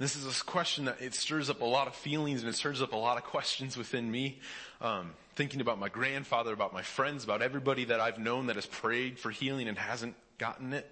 This 0.00 0.16
is 0.16 0.40
a 0.40 0.44
question 0.44 0.86
that 0.86 1.02
it 1.02 1.14
stirs 1.14 1.50
up 1.50 1.60
a 1.60 1.66
lot 1.66 1.86
of 1.86 1.94
feelings 1.94 2.40
and 2.40 2.48
it 2.48 2.54
stirs 2.54 2.80
up 2.80 2.94
a 2.94 2.96
lot 2.96 3.18
of 3.18 3.24
questions 3.24 3.76
within 3.76 4.10
me. 4.10 4.38
Um, 4.80 5.10
thinking 5.34 5.60
about 5.60 5.78
my 5.78 5.90
grandfather, 5.90 6.54
about 6.54 6.72
my 6.72 6.80
friends, 6.80 7.22
about 7.22 7.42
everybody 7.42 7.84
that 7.84 8.00
I've 8.00 8.18
known 8.18 8.46
that 8.46 8.56
has 8.56 8.64
prayed 8.64 9.18
for 9.18 9.30
healing 9.30 9.68
and 9.68 9.76
hasn't 9.76 10.14
gotten 10.38 10.72
it. 10.72 10.88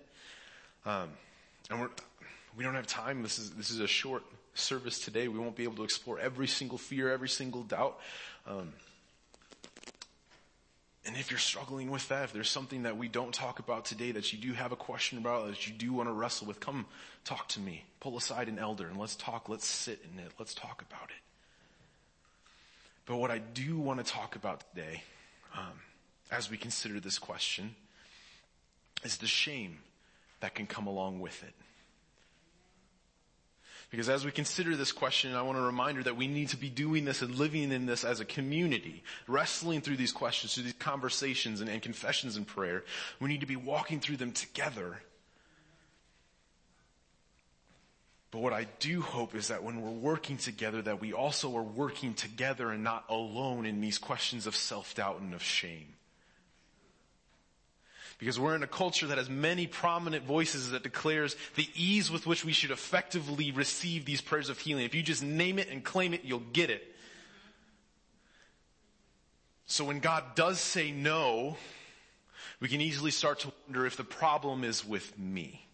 Um, 0.85 1.09
and 1.71 1.81
we're, 1.81 1.89
we 2.55 2.63
don't 2.63 2.75
have 2.75 2.87
time. 2.87 3.23
This 3.23 3.39
is 3.39 3.51
this 3.53 3.71
is 3.71 3.81
a 3.81 3.87
short 3.87 4.25
service 4.53 4.99
today. 4.99 5.27
We 5.27 5.39
won't 5.39 5.57
be 5.57 5.65
able 5.65 5.77
to 5.77 5.85
explore 5.85 6.19
every 6.19 6.47
single 6.47 6.77
fear, 6.77 7.11
every 7.11 7.31
single 7.31 7.63
doubt. 7.63 7.99
Um, 8.47 8.75
and 11.09 11.17
if 11.17 11.31
you're 11.31 11.39
struggling 11.39 11.91
with 11.91 12.07
that, 12.09 12.25
if 12.25 12.33
there's 12.35 12.51
something 12.51 12.83
that 12.83 12.99
we 12.99 13.09
don't 13.09 13.33
talk 13.33 13.61
about 13.61 13.87
today 13.87 14.13
that 14.13 14.31
you 14.31 14.39
do 14.39 14.53
have 14.53 14.73
a 14.73 14.77
question 14.77 15.17
about, 15.17 15.47
that 15.47 15.67
you 15.67 15.73
do 15.73 15.91
want 15.95 16.07
to 16.07 16.13
wrestle 16.13 16.47
with, 16.47 16.61
come 16.61 16.85
talk 17.25 17.49
to 17.49 17.61
me. 17.61 17.85
Pull 17.99 18.19
aside 18.19 18.47
an 18.47 18.59
elder 18.59 18.87
and 18.87 18.99
let's 18.99 19.17
talk. 19.17 19.49
Let's 19.49 19.65
sit 19.65 20.01
in 20.05 20.23
it. 20.23 20.33
Let's 20.39 20.53
talk 20.53 20.83
about 20.83 21.09
it. 21.09 21.23
But 23.07 23.17
what 23.17 23.31
I 23.31 23.39
do 23.39 23.79
want 23.79 24.05
to 24.05 24.13
talk 24.13 24.37
about 24.37 24.63
today, 24.75 25.03
um, 25.57 25.81
as 26.31 26.51
we 26.51 26.59
consider 26.59 27.01
this 27.01 27.19
question, 27.19 27.75
is 29.03 29.17
the 29.17 29.27
shame 29.27 29.79
that 30.41 30.55
can 30.55 30.67
come 30.67 30.87
along 30.87 31.21
with 31.21 31.43
it. 31.43 31.55
Because 33.91 34.11
as 34.11 34.25
we 34.25 34.31
consider 34.31 34.77
this 34.77 34.93
question, 34.93 35.35
I 35.35 35.41
want 35.43 35.57
a 35.57 35.63
reminder 35.63 36.03
that 36.03 36.17
we 36.17 36.27
need 36.27 36.51
to 36.51 36.59
be 36.59 36.69
doing 36.69 37.07
this 37.07 37.23
and 37.23 37.35
living 37.35 37.73
in 37.73 37.87
this 37.87 38.05
as 38.05 38.21
a 38.21 38.25
community, 38.25 39.03
wrestling 39.27 39.81
through 39.81 39.97
these 39.97 40.13
questions, 40.13 40.55
through 40.55 40.65
these 40.65 40.75
conversations 40.75 41.63
and, 41.63 41.71
and 41.71 41.81
confessions 41.81 42.37
and 42.37 42.47
prayer. 42.47 42.85
We 43.19 43.31
need 43.31 43.41
to 43.41 43.47
be 43.47 43.57
walking 43.57 44.01
through 44.01 44.19
them 44.19 44.33
together. 44.33 45.01
But 48.31 48.41
what 48.41 48.53
I 48.53 48.67
do 48.79 49.01
hope 49.01 49.35
is 49.35 49.49
that 49.49 49.63
when 49.63 49.81
we're 49.81 49.91
working 49.91 50.37
together, 50.37 50.83
that 50.83 51.01
we 51.01 51.15
also 51.15 51.57
are 51.57 51.63
working 51.63 52.13
together 52.13 52.71
and 52.71 52.85
not 52.85 53.07
alone 53.09 53.65
in 53.65 53.81
these 53.81 53.97
questions 53.97 54.47
of 54.47 54.55
self-doubt 54.55 55.21
and 55.21 55.33
of 55.33 55.43
shame. 55.43 55.95
Because 58.19 58.39
we're 58.39 58.57
in 58.57 58.65
a 58.65 58.69
culture 58.69 59.07
that 59.07 59.19
has 59.19 59.31
many 59.31 59.69
prominent 59.69 60.25
voices 60.25 60.71
that 60.71 60.83
declares 60.83 61.37
the 61.55 61.69
ease 61.77 62.11
with 62.11 62.27
which 62.27 62.45
we 62.45 62.53
should 62.53 62.73
effectively 62.73 63.53
receive 63.53 64.05
these 64.05 64.21
prayers 64.21 64.49
of 64.49 64.59
healing. 64.59 64.85
If 64.85 64.95
you 64.95 65.03
just 65.03 65.23
name 65.23 65.59
it 65.59 65.69
and 65.69 65.85
claim 65.85 66.13
it, 66.13 66.25
you'll 66.25 66.41
get 66.53 66.69
it. 66.69 66.83
So 69.67 69.85
when 69.85 70.01
God 70.01 70.35
does 70.35 70.59
say 70.59 70.91
no, 70.91 71.57
we 72.59 72.69
can 72.69 72.81
easily 72.81 73.13
start 73.13 73.41
to 73.41 73.53
wonder 73.67 73.87
if 73.87 73.97
the 73.97 74.05
problem 74.05 74.65
is 74.65 74.85
with 74.85 75.17
me. 75.17 75.67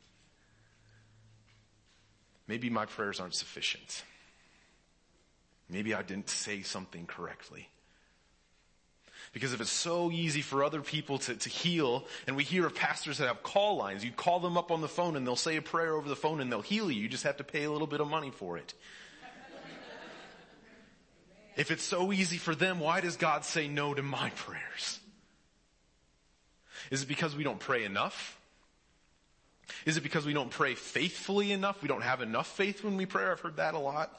Maybe 2.46 2.68
my 2.68 2.84
prayers 2.84 3.20
aren't 3.20 3.34
sufficient. 3.34 4.04
Maybe 5.70 5.94
I 5.94 6.02
didn't 6.02 6.28
say 6.28 6.60
something 6.60 7.06
correctly. 7.06 7.68
Because 9.34 9.52
if 9.52 9.60
it's 9.60 9.68
so 9.68 10.12
easy 10.12 10.40
for 10.42 10.62
other 10.62 10.80
people 10.80 11.18
to, 11.18 11.34
to 11.34 11.48
heal, 11.48 12.06
and 12.28 12.36
we 12.36 12.44
hear 12.44 12.66
of 12.66 12.74
pastors 12.76 13.18
that 13.18 13.26
have 13.26 13.42
call 13.42 13.76
lines, 13.76 14.04
you 14.04 14.12
call 14.12 14.38
them 14.38 14.56
up 14.56 14.70
on 14.70 14.80
the 14.80 14.88
phone 14.88 15.16
and 15.16 15.26
they'll 15.26 15.34
say 15.34 15.56
a 15.56 15.62
prayer 15.62 15.94
over 15.94 16.08
the 16.08 16.14
phone 16.14 16.40
and 16.40 16.50
they'll 16.52 16.62
heal 16.62 16.88
you. 16.88 17.02
You 17.02 17.08
just 17.08 17.24
have 17.24 17.38
to 17.38 17.44
pay 17.44 17.64
a 17.64 17.70
little 17.70 17.88
bit 17.88 18.00
of 18.00 18.08
money 18.08 18.30
for 18.30 18.56
it. 18.56 18.74
if 21.56 21.72
it's 21.72 21.82
so 21.82 22.12
easy 22.12 22.36
for 22.36 22.54
them, 22.54 22.78
why 22.78 23.00
does 23.00 23.16
God 23.16 23.44
say 23.44 23.66
no 23.66 23.92
to 23.92 24.02
my 24.02 24.30
prayers? 24.30 25.00
Is 26.92 27.02
it 27.02 27.08
because 27.08 27.34
we 27.34 27.42
don't 27.42 27.58
pray 27.58 27.82
enough? 27.82 28.38
Is 29.84 29.96
it 29.96 30.02
because 30.02 30.24
we 30.24 30.32
don't 30.32 30.50
pray 30.50 30.76
faithfully 30.76 31.50
enough? 31.50 31.82
We 31.82 31.88
don't 31.88 32.02
have 32.02 32.20
enough 32.22 32.46
faith 32.46 32.84
when 32.84 32.96
we 32.96 33.04
pray? 33.04 33.24
I've 33.24 33.40
heard 33.40 33.56
that 33.56 33.74
a 33.74 33.78
lot. 33.78 34.16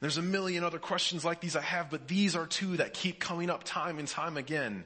There's 0.00 0.16
a 0.16 0.22
million 0.22 0.62
other 0.62 0.78
questions 0.78 1.24
like 1.24 1.40
these 1.40 1.56
I 1.56 1.60
have, 1.60 1.90
but 1.90 2.06
these 2.06 2.36
are 2.36 2.46
two 2.46 2.76
that 2.76 2.94
keep 2.94 3.18
coming 3.18 3.50
up 3.50 3.64
time 3.64 3.98
and 3.98 4.06
time 4.06 4.36
again. 4.36 4.84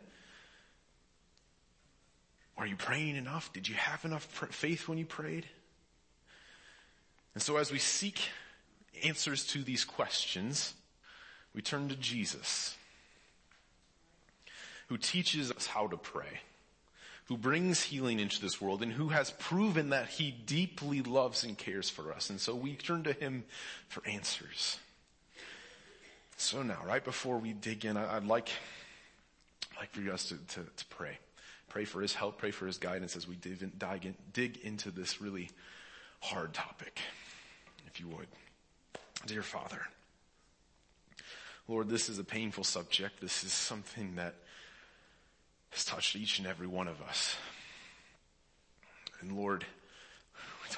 Are 2.57 2.67
you 2.67 2.77
praying 2.77 3.17
enough? 3.17 3.53
Did 3.53 3.69
you 3.69 3.75
have 3.75 4.05
enough 4.05 4.25
faith 4.25 4.89
when 4.89 4.99
you 4.99 5.05
prayed? 5.05 5.47
And 7.35 7.43
so 7.43 7.57
as 7.57 7.71
we 7.73 7.79
seek 7.79 8.21
answers 9.05 9.47
to 9.49 9.63
these 9.63 9.85
questions, 9.85 10.75
we 11.55 11.61
turn 11.61 11.89
to 11.89 11.97
Jesus, 11.97 12.77
who 14.89 14.97
teaches 14.97 15.51
us 15.51 15.67
how 15.67 15.89
to 15.89 15.97
pray, 15.97 16.41
who 17.27 17.37
brings 17.37 17.83
healing 17.83 18.21
into 18.21 18.41
this 18.41 18.61
world, 18.61 18.83
and 18.83 18.93
who 18.93 19.09
has 19.09 19.31
proven 19.33 19.91
that 19.91 20.09
he 20.09 20.31
deeply 20.31 21.03
loves 21.03 21.45
and 21.45 21.59
cares 21.59 21.91
for 21.91 22.13
us. 22.13 22.31
And 22.31 22.41
so 22.41 22.55
we 22.55 22.77
turn 22.77 23.03
to 23.05 23.13
him 23.13 23.45
for 23.89 24.07
answers. 24.07 24.79
So 26.43 26.61
now, 26.65 26.81
right 26.85 27.05
before 27.05 27.39
we 27.39 27.53
dig 27.53 27.85
in, 27.85 27.97
I'd 27.97 28.25
like, 28.25 28.49
like 29.79 29.93
for 29.93 30.01
you 30.01 30.11
guys 30.11 30.25
to, 30.25 30.35
to, 30.35 30.61
to, 30.77 30.85
pray. 30.87 31.17
Pray 31.69 31.85
for 31.85 32.03
his 32.03 32.15
help, 32.15 32.37
pray 32.37 32.51
for 32.51 32.67
his 32.67 32.79
guidance 32.79 33.15
as 33.15 33.29
we 33.29 33.37
dig, 33.37 33.63
in, 33.63 33.71
dig, 33.79 34.07
in, 34.07 34.15
dig 34.33 34.57
into 34.59 34.91
this 34.91 35.21
really 35.21 35.51
hard 36.19 36.53
topic, 36.53 36.99
if 37.87 38.01
you 38.01 38.09
would. 38.09 38.27
Dear 39.25 39.43
Father, 39.43 39.83
Lord, 41.69 41.89
this 41.89 42.09
is 42.09 42.19
a 42.19 42.25
painful 42.25 42.65
subject. 42.65 43.21
This 43.21 43.45
is 43.45 43.53
something 43.53 44.17
that 44.17 44.35
has 45.71 45.85
touched 45.85 46.17
each 46.17 46.41
and 46.41 46.49
every 46.49 46.67
one 46.67 46.89
of 46.89 47.01
us. 47.03 47.37
And 49.21 49.37
Lord, 49.37 49.65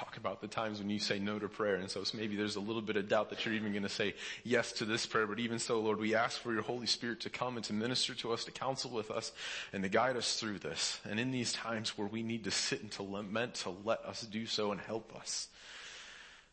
talk 0.05 0.17
about 0.17 0.41
the 0.41 0.49
times 0.49 0.81
when 0.81 0.91
you 0.91 0.99
say 0.99 1.19
no 1.19 1.39
to 1.39 1.49
prayer. 1.49 1.77
And 1.77 1.91
so 1.91 2.03
maybe 2.15 2.37
there's 2.37 2.57
a 2.57 2.61
little 2.61 2.83
bit 2.83 2.97
of 2.97 3.09
doubt 3.09 3.31
that 3.31 3.45
you're 3.45 3.55
even 3.55 3.73
going 3.73 3.85
to 3.85 3.89
say 3.89 4.15
yes 4.43 4.73
to 4.73 4.85
this 4.85 5.07
prayer. 5.07 5.27
But 5.27 5.39
even 5.39 5.59
so, 5.59 5.81
Lord, 5.81 5.99
we 5.99 6.15
ask 6.15 6.41
for 6.41 6.53
your 6.53 6.63
Holy 6.63 6.87
Spirit 6.87 7.21
to 7.21 7.31
come 7.31 7.57
and 7.57 7.65
to 7.67 7.73
minister 7.73 8.15
to 8.17 8.33
us, 8.33 8.45
to 8.45 8.51
counsel 8.51 8.91
with 8.91 9.11
us, 9.11 9.33
and 9.73 9.83
to 9.83 9.89
guide 9.89 10.17
us 10.17 10.39
through 10.39 10.59
this. 10.59 11.01
And 11.09 11.19
in 11.19 11.31
these 11.31 11.53
times 11.53 11.97
where 11.97 12.09
we 12.09 12.23
need 12.23 12.45
to 12.45 12.51
sit 12.51 12.83
and 12.83 12.91
to 12.93 13.03
lament, 13.03 13.55
to 13.55 13.75
let 13.85 14.05
us 14.05 14.23
do 14.23 14.47
so 14.47 14.73
and 14.73 14.81
help 14.81 15.17
us. 15.17 15.49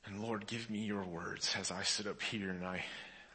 And 0.05 0.21
Lord, 0.21 0.47
give 0.47 0.69
me 0.69 0.79
your 0.79 1.03
words 1.03 1.53
as 1.59 1.71
I 1.71 1.83
sit 1.83 2.07
up 2.07 2.21
here 2.21 2.49
and 2.49 2.65
I, 2.65 2.85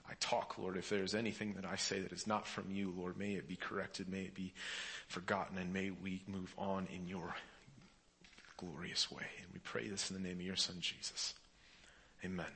I 0.08 0.14
talk, 0.18 0.56
Lord. 0.58 0.76
If 0.76 0.88
there's 0.88 1.14
anything 1.14 1.54
that 1.54 1.66
I 1.66 1.76
say 1.76 2.00
that 2.00 2.12
is 2.12 2.26
not 2.26 2.46
from 2.46 2.70
you, 2.70 2.92
Lord, 2.96 3.18
may 3.18 3.34
it 3.34 3.48
be 3.48 3.56
corrected, 3.56 4.08
may 4.08 4.22
it 4.22 4.34
be 4.34 4.54
forgotten, 5.08 5.58
and 5.58 5.72
may 5.72 5.90
we 5.90 6.22
move 6.26 6.54
on 6.56 6.88
in 6.94 7.06
your 7.06 7.34
glorious 8.56 9.10
way. 9.10 9.26
And 9.42 9.52
we 9.52 9.60
pray 9.60 9.88
this 9.88 10.10
in 10.10 10.20
the 10.20 10.26
name 10.26 10.38
of 10.38 10.44
your 10.44 10.56
son, 10.56 10.76
Jesus. 10.80 11.34
Amen. 12.24 12.46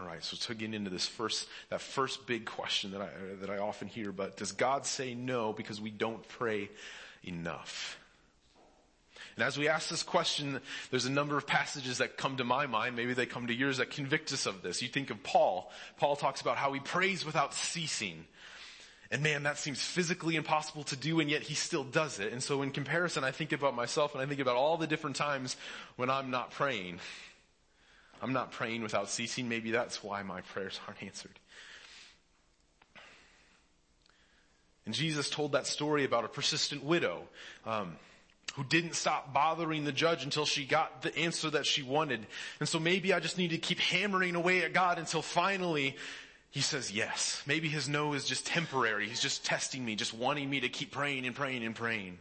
All 0.00 0.06
right, 0.06 0.24
so 0.24 0.36
to 0.36 0.54
get 0.54 0.72
into 0.72 0.90
this 0.90 1.06
first, 1.06 1.46
that 1.68 1.80
first 1.80 2.26
big 2.26 2.46
question 2.46 2.92
that 2.92 3.02
I, 3.02 3.08
that 3.40 3.50
I 3.50 3.58
often 3.58 3.88
hear, 3.88 4.10
but 4.10 4.36
does 4.36 4.52
God 4.52 4.86
say 4.86 5.14
no 5.14 5.52
because 5.52 5.80
we 5.80 5.90
don't 5.90 6.26
pray 6.28 6.70
enough? 7.22 7.98
And 9.36 9.44
as 9.44 9.56
we 9.56 9.68
ask 9.68 9.88
this 9.88 10.02
question, 10.02 10.60
there's 10.90 11.06
a 11.06 11.10
number 11.10 11.36
of 11.36 11.46
passages 11.46 11.98
that 11.98 12.16
come 12.16 12.36
to 12.38 12.44
my 12.44 12.66
mind. 12.66 12.96
Maybe 12.96 13.14
they 13.14 13.26
come 13.26 13.46
to 13.46 13.54
yours 13.54 13.78
that 13.78 13.90
convict 13.90 14.32
us 14.32 14.46
of 14.46 14.62
this. 14.62 14.82
You 14.82 14.88
think 14.88 15.10
of 15.10 15.22
Paul. 15.22 15.70
Paul 15.98 16.16
talks 16.16 16.40
about 16.40 16.56
how 16.56 16.72
he 16.72 16.80
prays 16.80 17.24
without 17.24 17.54
ceasing. 17.54 18.24
And 19.12 19.22
man, 19.22 19.42
that 19.42 19.58
seems 19.58 19.82
physically 19.82 20.36
impossible 20.36 20.84
to 20.84 20.96
do 20.96 21.20
and 21.20 21.30
yet 21.30 21.42
he 21.42 21.54
still 21.54 21.84
does 21.84 22.18
it. 22.18 22.32
And 22.32 22.42
so 22.42 22.62
in 22.62 22.70
comparison, 22.70 23.24
I 23.24 23.30
think 23.30 23.52
about 23.52 23.76
myself 23.76 24.14
and 24.14 24.22
I 24.22 24.26
think 24.26 24.40
about 24.40 24.56
all 24.56 24.78
the 24.78 24.86
different 24.86 25.16
times 25.16 25.54
when 25.96 26.08
I'm 26.08 26.30
not 26.30 26.50
praying. 26.50 26.98
I'm 28.22 28.32
not 28.32 28.52
praying 28.52 28.82
without 28.82 29.10
ceasing. 29.10 29.50
Maybe 29.50 29.70
that's 29.70 30.02
why 30.02 30.22
my 30.22 30.40
prayers 30.40 30.80
aren't 30.88 31.02
answered. 31.02 31.38
And 34.86 34.94
Jesus 34.94 35.28
told 35.28 35.52
that 35.52 35.66
story 35.66 36.04
about 36.04 36.24
a 36.24 36.28
persistent 36.28 36.82
widow, 36.82 37.22
um, 37.66 37.96
who 38.54 38.64
didn't 38.64 38.94
stop 38.94 39.32
bothering 39.32 39.84
the 39.84 39.92
judge 39.92 40.24
until 40.24 40.46
she 40.46 40.64
got 40.64 41.02
the 41.02 41.16
answer 41.18 41.50
that 41.50 41.66
she 41.66 41.82
wanted. 41.82 42.26
And 42.60 42.68
so 42.68 42.78
maybe 42.78 43.12
I 43.12 43.20
just 43.20 43.38
need 43.38 43.50
to 43.50 43.58
keep 43.58 43.78
hammering 43.78 44.34
away 44.34 44.62
at 44.62 44.72
God 44.72 44.98
until 44.98 45.22
finally 45.22 45.96
he 46.52 46.60
says 46.60 46.92
yes. 46.92 47.42
Maybe 47.46 47.68
his 47.68 47.88
no 47.88 48.12
is 48.12 48.26
just 48.26 48.46
temporary. 48.46 49.08
He's 49.08 49.22
just 49.22 49.42
testing 49.42 49.82
me, 49.82 49.96
just 49.96 50.12
wanting 50.12 50.50
me 50.50 50.60
to 50.60 50.68
keep 50.68 50.90
praying 50.90 51.24
and 51.24 51.34
praying 51.34 51.64
and 51.64 51.74
praying. 51.74 52.18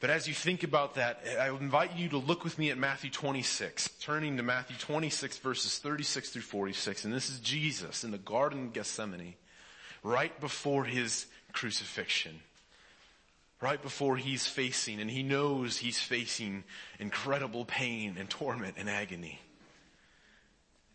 But 0.00 0.08
as 0.08 0.26
you 0.26 0.32
think 0.32 0.62
about 0.62 0.94
that, 0.94 1.22
I 1.38 1.50
invite 1.50 1.94
you 1.94 2.08
to 2.08 2.16
look 2.16 2.42
with 2.42 2.58
me 2.58 2.70
at 2.70 2.78
Matthew 2.78 3.10
26, 3.10 3.90
turning 4.00 4.38
to 4.38 4.42
Matthew 4.42 4.76
26 4.78 5.38
verses 5.38 5.78
36 5.78 6.30
through 6.30 6.42
46. 6.42 7.04
And 7.04 7.12
this 7.12 7.28
is 7.28 7.38
Jesus 7.40 8.02
in 8.02 8.12
the 8.12 8.18
Garden 8.18 8.68
of 8.68 8.72
Gethsemane, 8.72 9.34
right 10.02 10.40
before 10.40 10.84
his 10.84 11.26
crucifixion. 11.52 12.40
Right 13.60 13.80
before 13.80 14.16
he's 14.16 14.44
facing, 14.44 15.00
and 15.00 15.08
he 15.08 15.22
knows 15.22 15.76
he's 15.76 16.00
facing 16.00 16.64
incredible 16.98 17.64
pain 17.64 18.16
and 18.18 18.28
torment 18.28 18.74
and 18.76 18.90
agony. 18.90 19.38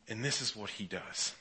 And 0.10 0.26
this 0.26 0.42
is 0.42 0.54
what 0.54 0.72
he 0.72 0.84
does. 0.84 1.32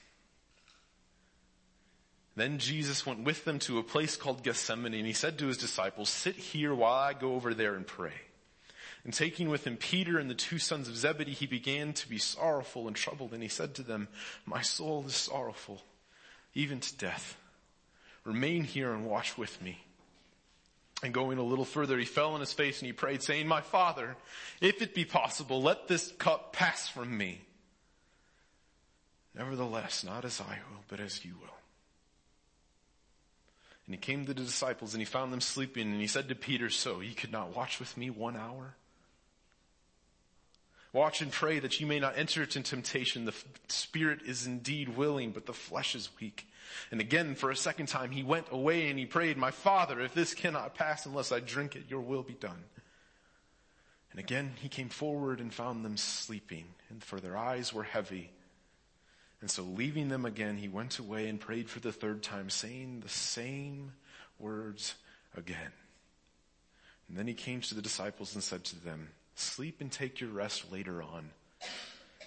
Then 2.36 2.58
Jesus 2.58 3.06
went 3.06 3.24
with 3.24 3.44
them 3.44 3.58
to 3.60 3.78
a 3.78 3.82
place 3.82 4.14
called 4.14 4.42
Gethsemane 4.42 4.92
and 4.92 5.06
he 5.06 5.14
said 5.14 5.38
to 5.38 5.46
his 5.46 5.56
disciples, 5.56 6.10
sit 6.10 6.36
here 6.36 6.74
while 6.74 6.92
I 6.92 7.14
go 7.14 7.34
over 7.34 7.54
there 7.54 7.74
and 7.74 7.86
pray. 7.86 8.12
And 9.04 9.14
taking 9.14 9.48
with 9.48 9.66
him 9.66 9.76
Peter 9.76 10.18
and 10.18 10.28
the 10.28 10.34
two 10.34 10.58
sons 10.58 10.88
of 10.88 10.96
Zebedee, 10.96 11.32
he 11.32 11.46
began 11.46 11.92
to 11.94 12.08
be 12.08 12.18
sorrowful 12.18 12.88
and 12.88 12.96
troubled. 12.96 13.32
And 13.32 13.42
he 13.42 13.48
said 13.48 13.74
to 13.76 13.82
them, 13.82 14.08
My 14.44 14.62
soul 14.62 15.04
is 15.06 15.14
sorrowful, 15.14 15.80
even 16.54 16.80
to 16.80 16.96
death. 16.96 17.38
Remain 18.24 18.64
here 18.64 18.92
and 18.92 19.06
watch 19.06 19.38
with 19.38 19.62
me. 19.62 19.78
And 21.02 21.14
going 21.14 21.38
a 21.38 21.42
little 21.42 21.64
further, 21.64 21.96
he 21.98 22.04
fell 22.04 22.32
on 22.32 22.40
his 22.40 22.52
face 22.52 22.80
and 22.80 22.86
he 22.86 22.92
prayed, 22.92 23.22
saying, 23.22 23.46
My 23.46 23.60
father, 23.60 24.16
if 24.60 24.82
it 24.82 24.92
be 24.92 25.04
possible, 25.04 25.62
let 25.62 25.86
this 25.86 26.10
cup 26.18 26.52
pass 26.52 26.88
from 26.88 27.16
me. 27.16 27.42
Nevertheless, 29.36 30.02
not 30.02 30.24
as 30.24 30.40
I 30.40 30.58
will, 30.68 30.80
but 30.88 30.98
as 30.98 31.24
you 31.24 31.34
will. 31.40 31.55
And 33.86 33.94
he 33.94 34.00
came 34.00 34.26
to 34.26 34.34
the 34.34 34.42
disciples 34.42 34.94
and 34.94 35.00
he 35.00 35.04
found 35.04 35.32
them 35.32 35.40
sleeping 35.40 35.90
and 35.92 36.00
he 36.00 36.08
said 36.08 36.28
to 36.28 36.34
Peter, 36.34 36.70
so 36.70 37.00
ye 37.00 37.14
could 37.14 37.32
not 37.32 37.54
watch 37.54 37.78
with 37.78 37.96
me 37.96 38.10
one 38.10 38.36
hour? 38.36 38.74
Watch 40.92 41.20
and 41.20 41.30
pray 41.30 41.58
that 41.58 41.78
you 41.78 41.86
may 41.86 42.00
not 42.00 42.16
enter 42.16 42.42
into 42.42 42.62
temptation. 42.62 43.26
The 43.26 43.34
spirit 43.68 44.20
is 44.26 44.46
indeed 44.46 44.96
willing, 44.96 45.30
but 45.30 45.46
the 45.46 45.52
flesh 45.52 45.94
is 45.94 46.08
weak. 46.20 46.48
And 46.90 47.00
again, 47.00 47.34
for 47.34 47.50
a 47.50 47.56
second 47.56 47.86
time, 47.86 48.10
he 48.10 48.22
went 48.22 48.46
away 48.50 48.88
and 48.88 48.98
he 48.98 49.06
prayed, 49.06 49.36
my 49.36 49.50
father, 49.50 50.00
if 50.00 50.14
this 50.14 50.34
cannot 50.34 50.74
pass 50.74 51.06
unless 51.06 51.30
I 51.30 51.40
drink 51.40 51.76
it, 51.76 51.84
your 51.88 52.00
will 52.00 52.22
be 52.22 52.34
done. 52.34 52.64
And 54.10 54.18
again, 54.18 54.54
he 54.60 54.68
came 54.68 54.88
forward 54.88 55.40
and 55.40 55.52
found 55.52 55.84
them 55.84 55.98
sleeping, 55.98 56.64
and 56.88 57.04
for 57.04 57.20
their 57.20 57.36
eyes 57.36 57.74
were 57.74 57.82
heavy. 57.82 58.30
And 59.40 59.50
so 59.50 59.62
leaving 59.62 60.08
them 60.08 60.24
again, 60.24 60.56
he 60.56 60.68
went 60.68 60.98
away 60.98 61.28
and 61.28 61.38
prayed 61.38 61.68
for 61.68 61.80
the 61.80 61.92
third 61.92 62.22
time, 62.22 62.50
saying 62.50 63.00
the 63.00 63.08
same 63.08 63.92
words 64.38 64.94
again. 65.36 65.72
And 67.08 67.16
then 67.16 67.26
he 67.26 67.34
came 67.34 67.60
to 67.60 67.74
the 67.74 67.82
disciples 67.82 68.34
and 68.34 68.42
said 68.42 68.64
to 68.64 68.84
them, 68.84 69.10
sleep 69.34 69.80
and 69.80 69.92
take 69.92 70.20
your 70.20 70.30
rest 70.30 70.72
later 70.72 71.02
on. 71.02 71.30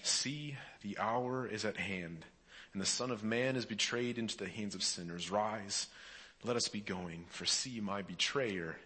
See, 0.03 0.55
the 0.81 0.97
hour 0.97 1.47
is 1.47 1.65
at 1.65 1.77
hand 1.77 2.25
and 2.73 2.81
the 2.81 2.85
son 2.85 3.11
of 3.11 3.23
man 3.23 3.55
is 3.55 3.65
betrayed 3.65 4.17
into 4.17 4.37
the 4.37 4.47
hands 4.47 4.75
of 4.75 4.83
sinners. 4.83 5.31
Rise, 5.31 5.87
let 6.43 6.55
us 6.55 6.67
be 6.67 6.79
going, 6.79 7.25
for 7.29 7.45
see, 7.45 7.81
my 7.81 8.01
betrayer 8.01 8.77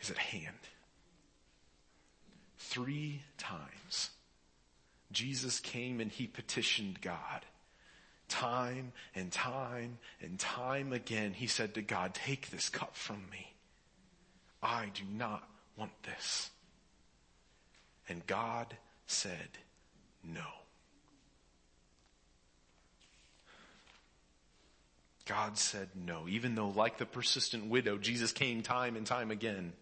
is 0.00 0.10
at 0.10 0.18
hand. 0.18 0.56
Three 2.58 3.22
times 3.38 4.10
Jesus 5.12 5.60
came 5.60 6.00
and 6.00 6.10
he 6.10 6.26
petitioned 6.26 7.00
God. 7.00 7.44
Time 8.28 8.92
and 9.14 9.30
time 9.30 9.98
and 10.20 10.38
time 10.38 10.92
again, 10.92 11.32
he 11.32 11.46
said 11.46 11.74
to 11.74 11.82
God, 11.82 12.14
take 12.14 12.50
this 12.50 12.68
cup 12.68 12.96
from 12.96 13.22
me. 13.30 13.54
I 14.62 14.90
do 14.94 15.04
not 15.16 15.48
want 15.76 15.92
this. 16.02 16.50
And 18.08 18.26
God 18.26 18.76
said, 19.06 19.58
no. 20.24 20.42
God 25.26 25.58
said 25.58 25.88
no, 25.94 26.26
even 26.28 26.54
though 26.54 26.68
like 26.68 26.98
the 26.98 27.06
persistent 27.06 27.68
widow, 27.68 27.98
Jesus 27.98 28.32
came 28.32 28.62
time 28.62 28.96
and 28.96 29.04
time 29.04 29.30
again. 29.30 29.72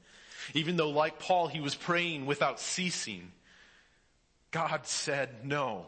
Even 0.54 0.76
though 0.76 0.90
like 0.90 1.18
Paul, 1.18 1.48
he 1.48 1.60
was 1.60 1.74
praying 1.74 2.26
without 2.26 2.60
ceasing. 2.60 3.30
God 4.54 4.86
said 4.86 5.44
no. 5.44 5.86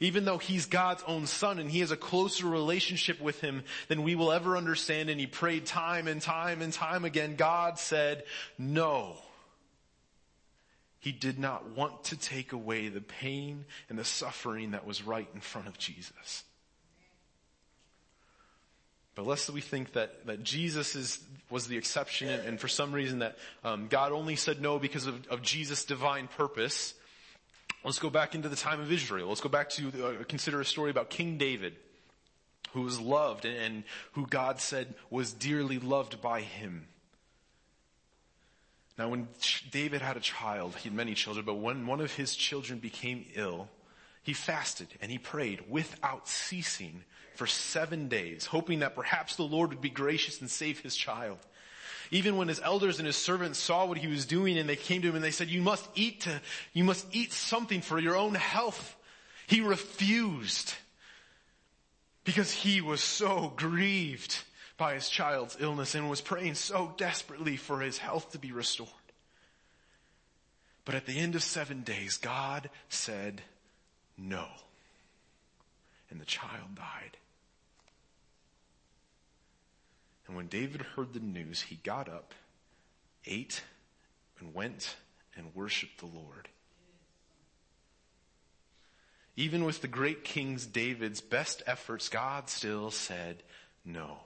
Even 0.00 0.24
though 0.24 0.38
he's 0.38 0.64
God's 0.64 1.04
own 1.06 1.26
son 1.26 1.58
and 1.58 1.70
he 1.70 1.80
has 1.80 1.90
a 1.90 1.96
closer 1.96 2.46
relationship 2.46 3.20
with 3.20 3.42
him 3.42 3.62
than 3.88 4.02
we 4.02 4.14
will 4.14 4.32
ever 4.32 4.56
understand 4.56 5.10
and 5.10 5.20
he 5.20 5.26
prayed 5.26 5.66
time 5.66 6.08
and 6.08 6.22
time 6.22 6.62
and 6.62 6.72
time 6.72 7.04
again, 7.04 7.36
God 7.36 7.78
said 7.78 8.24
no. 8.56 9.16
He 10.98 11.12
did 11.12 11.38
not 11.38 11.76
want 11.76 12.04
to 12.04 12.16
take 12.16 12.52
away 12.54 12.88
the 12.88 13.02
pain 13.02 13.66
and 13.90 13.98
the 13.98 14.04
suffering 14.04 14.70
that 14.70 14.86
was 14.86 15.02
right 15.02 15.28
in 15.34 15.40
front 15.40 15.68
of 15.68 15.76
Jesus. 15.76 16.42
But 19.14 19.26
lest 19.26 19.50
we 19.50 19.60
think 19.60 19.92
that, 19.92 20.26
that 20.26 20.42
Jesus 20.42 20.96
is, 20.96 21.22
was 21.50 21.68
the 21.68 21.76
exception 21.76 22.28
and, 22.28 22.48
and 22.48 22.60
for 22.60 22.68
some 22.68 22.92
reason 22.92 23.18
that 23.18 23.36
um, 23.62 23.88
God 23.88 24.12
only 24.12 24.36
said 24.36 24.62
no 24.62 24.78
because 24.78 25.06
of, 25.06 25.26
of 25.28 25.42
Jesus' 25.42 25.84
divine 25.84 26.28
purpose, 26.28 26.94
Let's 27.86 28.00
go 28.00 28.10
back 28.10 28.34
into 28.34 28.48
the 28.48 28.56
time 28.56 28.80
of 28.80 28.90
Israel. 28.90 29.28
Let's 29.28 29.40
go 29.40 29.48
back 29.48 29.70
to 29.70 29.88
uh, 30.04 30.24
consider 30.24 30.60
a 30.60 30.64
story 30.64 30.90
about 30.90 31.08
King 31.08 31.38
David, 31.38 31.76
who 32.72 32.80
was 32.80 32.98
loved 32.98 33.44
and, 33.44 33.56
and 33.56 33.84
who 34.14 34.26
God 34.26 34.60
said 34.60 34.96
was 35.08 35.32
dearly 35.32 35.78
loved 35.78 36.20
by 36.20 36.40
him. 36.40 36.88
Now 38.98 39.10
when 39.10 39.28
David 39.70 40.02
had 40.02 40.16
a 40.16 40.20
child, 40.20 40.74
he 40.74 40.88
had 40.88 40.96
many 40.96 41.14
children, 41.14 41.46
but 41.46 41.60
when 41.60 41.86
one 41.86 42.00
of 42.00 42.12
his 42.12 42.34
children 42.34 42.80
became 42.80 43.24
ill, 43.36 43.68
he 44.24 44.32
fasted 44.32 44.88
and 45.00 45.08
he 45.08 45.18
prayed 45.18 45.70
without 45.70 46.26
ceasing 46.26 47.04
for 47.36 47.46
seven 47.46 48.08
days, 48.08 48.46
hoping 48.46 48.80
that 48.80 48.96
perhaps 48.96 49.36
the 49.36 49.44
Lord 49.44 49.70
would 49.70 49.80
be 49.80 49.90
gracious 49.90 50.40
and 50.40 50.50
save 50.50 50.80
his 50.80 50.96
child. 50.96 51.38
Even 52.10 52.36
when 52.36 52.48
his 52.48 52.60
elders 52.60 52.98
and 52.98 53.06
his 53.06 53.16
servants 53.16 53.58
saw 53.58 53.84
what 53.84 53.98
he 53.98 54.06
was 54.06 54.26
doing 54.26 54.58
and 54.58 54.68
they 54.68 54.76
came 54.76 55.02
to 55.02 55.08
him 55.08 55.14
and 55.14 55.24
they 55.24 55.30
said, 55.30 55.48
you 55.48 55.62
must 55.62 55.88
eat 55.94 56.22
to, 56.22 56.40
you 56.72 56.84
must 56.84 57.06
eat 57.12 57.32
something 57.32 57.80
for 57.80 57.98
your 57.98 58.16
own 58.16 58.34
health. 58.34 58.96
He 59.46 59.60
refused 59.60 60.74
because 62.24 62.50
he 62.50 62.80
was 62.80 63.00
so 63.00 63.52
grieved 63.56 64.42
by 64.76 64.94
his 64.94 65.08
child's 65.08 65.56
illness 65.60 65.94
and 65.94 66.10
was 66.10 66.20
praying 66.20 66.54
so 66.54 66.94
desperately 66.96 67.56
for 67.56 67.80
his 67.80 67.98
health 67.98 68.32
to 68.32 68.38
be 68.38 68.52
restored. 68.52 68.90
But 70.84 70.94
at 70.94 71.06
the 71.06 71.18
end 71.18 71.34
of 71.34 71.42
seven 71.42 71.82
days, 71.82 72.16
God 72.16 72.70
said 72.88 73.42
no. 74.16 74.46
And 76.10 76.20
the 76.20 76.26
child 76.26 76.74
died. 76.76 77.16
And 80.26 80.36
when 80.36 80.48
David 80.48 80.82
heard 80.82 81.12
the 81.12 81.20
news, 81.20 81.62
he 81.62 81.76
got 81.76 82.08
up, 82.08 82.34
ate, 83.24 83.62
and 84.40 84.54
went 84.54 84.96
and 85.36 85.54
worshiped 85.54 85.98
the 85.98 86.06
Lord. 86.06 86.48
Even 89.36 89.64
with 89.64 89.82
the 89.82 89.88
great 89.88 90.24
king's 90.24 90.66
David's 90.66 91.20
best 91.20 91.62
efforts, 91.66 92.08
God 92.08 92.48
still 92.48 92.90
said 92.90 93.42
no. 93.84 94.18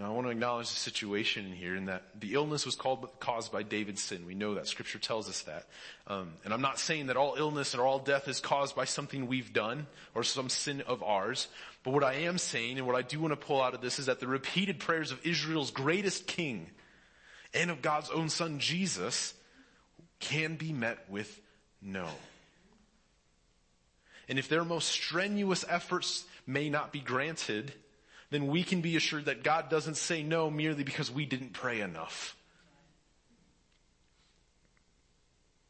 Now 0.00 0.06
I 0.06 0.08
want 0.14 0.28
to 0.28 0.30
acknowledge 0.30 0.70
the 0.70 0.76
situation 0.76 1.44
in 1.44 1.52
here 1.52 1.76
in 1.76 1.84
that 1.84 2.04
the 2.18 2.32
illness 2.32 2.64
was 2.64 2.74
called, 2.74 3.06
caused 3.20 3.52
by 3.52 3.62
David's 3.62 4.02
sin. 4.02 4.24
We 4.26 4.34
know 4.34 4.54
that 4.54 4.66
scripture 4.66 4.98
tells 4.98 5.28
us 5.28 5.42
that. 5.42 5.66
Um, 6.06 6.32
and 6.42 6.54
I'm 6.54 6.62
not 6.62 6.78
saying 6.78 7.08
that 7.08 7.18
all 7.18 7.34
illness 7.36 7.74
or 7.74 7.82
all 7.82 7.98
death 7.98 8.26
is 8.26 8.40
caused 8.40 8.74
by 8.74 8.86
something 8.86 9.26
we've 9.26 9.52
done 9.52 9.86
or 10.14 10.22
some 10.22 10.48
sin 10.48 10.82
of 10.86 11.02
ours. 11.02 11.48
But 11.84 11.90
what 11.90 12.02
I 12.02 12.14
am 12.14 12.38
saying 12.38 12.78
and 12.78 12.86
what 12.86 12.96
I 12.96 13.02
do 13.02 13.20
want 13.20 13.32
to 13.32 13.36
pull 13.46 13.60
out 13.60 13.74
of 13.74 13.82
this 13.82 13.98
is 13.98 14.06
that 14.06 14.20
the 14.20 14.26
repeated 14.26 14.78
prayers 14.78 15.12
of 15.12 15.20
Israel's 15.26 15.70
greatest 15.70 16.26
king 16.26 16.70
and 17.52 17.70
of 17.70 17.82
God's 17.82 18.08
own 18.08 18.30
son 18.30 18.58
Jesus 18.58 19.34
can 20.18 20.56
be 20.56 20.72
met 20.72 21.10
with 21.10 21.42
no. 21.82 22.06
And 24.30 24.38
if 24.38 24.48
their 24.48 24.64
most 24.64 24.88
strenuous 24.88 25.62
efforts 25.68 26.24
may 26.46 26.70
not 26.70 26.90
be 26.90 27.00
granted, 27.00 27.74
then 28.30 28.46
we 28.46 28.62
can 28.62 28.80
be 28.80 28.96
assured 28.96 29.26
that 29.26 29.42
God 29.42 29.68
doesn't 29.68 29.96
say 29.96 30.22
no 30.22 30.50
merely 30.50 30.84
because 30.84 31.10
we 31.10 31.26
didn't 31.26 31.52
pray 31.52 31.80
enough. 31.80 32.36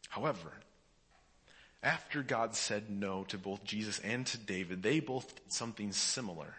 However, 0.08 0.52
after 1.82 2.22
God 2.22 2.54
said 2.54 2.90
no 2.90 3.24
to 3.24 3.38
both 3.38 3.64
Jesus 3.64 3.98
and 4.00 4.26
to 4.26 4.38
David, 4.38 4.82
they 4.82 5.00
both 5.00 5.34
did 5.34 5.52
something 5.52 5.92
similar. 5.92 6.56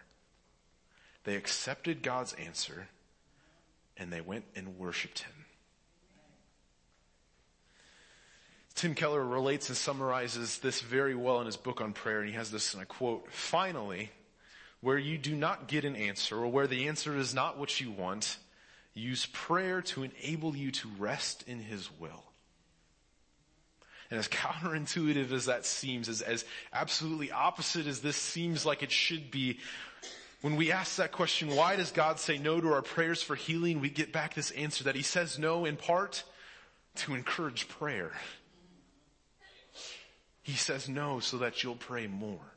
They 1.24 1.36
accepted 1.36 2.02
God's 2.02 2.32
answer 2.34 2.88
and 3.96 4.12
they 4.12 4.20
went 4.20 4.44
and 4.56 4.78
worshiped 4.78 5.20
Him. 5.20 5.32
Tim 8.74 8.94
Keller 8.94 9.24
relates 9.24 9.68
and 9.68 9.76
summarizes 9.76 10.58
this 10.58 10.80
very 10.80 11.14
well 11.14 11.40
in 11.40 11.46
his 11.46 11.58
book 11.58 11.80
on 11.80 11.92
prayer, 11.92 12.20
and 12.20 12.28
he 12.28 12.34
has 12.34 12.50
this, 12.50 12.72
and 12.72 12.80
I 12.80 12.86
quote, 12.86 13.30
finally, 13.30 14.10
where 14.82 14.98
you 14.98 15.16
do 15.16 15.34
not 15.34 15.68
get 15.68 15.84
an 15.84 15.96
answer 15.96 16.36
or 16.36 16.48
where 16.48 16.66
the 16.66 16.88
answer 16.88 17.16
is 17.16 17.32
not 17.32 17.56
what 17.56 17.80
you 17.80 17.90
want, 17.90 18.36
use 18.92 19.26
prayer 19.26 19.80
to 19.80 20.02
enable 20.02 20.54
you 20.54 20.70
to 20.72 20.88
rest 20.98 21.44
in 21.46 21.60
His 21.60 21.88
will. 21.98 22.24
And 24.10 24.18
as 24.18 24.28
counterintuitive 24.28 25.32
as 25.32 25.46
that 25.46 25.64
seems, 25.64 26.08
as, 26.08 26.20
as 26.20 26.44
absolutely 26.72 27.30
opposite 27.30 27.86
as 27.86 28.00
this 28.00 28.16
seems 28.16 28.66
like 28.66 28.82
it 28.82 28.90
should 28.90 29.30
be, 29.30 29.60
when 30.42 30.56
we 30.56 30.72
ask 30.72 30.96
that 30.96 31.12
question, 31.12 31.54
why 31.54 31.76
does 31.76 31.92
God 31.92 32.18
say 32.18 32.36
no 32.36 32.60
to 32.60 32.72
our 32.72 32.82
prayers 32.82 33.22
for 33.22 33.36
healing? 33.36 33.80
We 33.80 33.88
get 33.88 34.12
back 34.12 34.34
this 34.34 34.50
answer 34.50 34.84
that 34.84 34.96
He 34.96 35.02
says 35.02 35.38
no 35.38 35.64
in 35.64 35.76
part 35.76 36.24
to 36.96 37.14
encourage 37.14 37.68
prayer. 37.68 38.12
He 40.42 40.54
says 40.54 40.88
no 40.88 41.20
so 41.20 41.38
that 41.38 41.62
you'll 41.62 41.76
pray 41.76 42.08
more. 42.08 42.51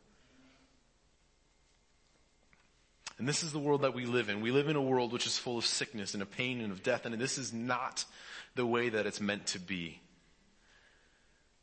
And 3.18 3.28
this 3.28 3.44
is 3.44 3.54
the 3.54 3.60
world 3.60 3.82
that 3.84 3.94
we 3.94 4.06
live 4.06 4.30
in. 4.30 4.42
We 4.42 4.52
live 4.52 4.68
in 4.68 4.76
a 4.76 4.82
world 4.82 5.14
which 5.14 5.26
is 5.26 5.38
full 5.38 5.58
of 5.58 5.66
sickness 5.66 6.14
and 6.14 6.22
of 6.22 6.32
pain 6.32 6.60
and 6.60 6.72
of 6.72 6.84
death, 6.84 7.06
and 7.06 7.16
this 7.16 7.38
is 7.38 7.54
not 7.54 8.04
the 8.56 8.66
way 8.66 8.90
that 8.90 9.06
it's 9.06 9.22
meant 9.22 9.48
to 9.48 9.60
be. 9.60 10.02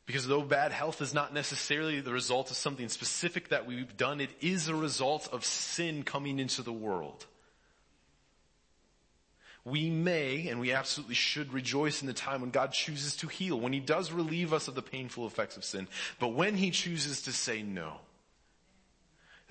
Because 0.05 0.27
though 0.27 0.41
bad 0.41 0.71
health 0.71 1.01
is 1.01 1.13
not 1.13 1.33
necessarily 1.33 2.01
the 2.01 2.11
result 2.11 2.51
of 2.51 2.57
something 2.57 2.89
specific 2.89 3.49
that 3.49 3.65
we've 3.65 3.95
done, 3.95 4.19
it 4.19 4.31
is 4.41 4.67
a 4.67 4.75
result 4.75 5.29
of 5.31 5.45
sin 5.45 6.03
coming 6.03 6.39
into 6.39 6.61
the 6.61 6.73
world. 6.73 7.25
We 9.63 9.89
may, 9.89 10.49
and 10.49 10.59
we 10.59 10.73
absolutely 10.73 11.15
should 11.15 11.53
rejoice 11.53 12.01
in 12.01 12.07
the 12.07 12.13
time 12.13 12.41
when 12.41 12.49
God 12.49 12.73
chooses 12.73 13.15
to 13.17 13.27
heal, 13.27 13.57
when 13.57 13.71
He 13.71 13.79
does 13.79 14.11
relieve 14.11 14.51
us 14.51 14.67
of 14.67 14.75
the 14.75 14.81
painful 14.81 15.25
effects 15.25 15.55
of 15.55 15.63
sin. 15.63 15.87
But 16.19 16.29
when 16.29 16.55
He 16.55 16.71
chooses 16.71 17.21
to 17.21 17.31
say 17.31 17.61
no, 17.61 17.99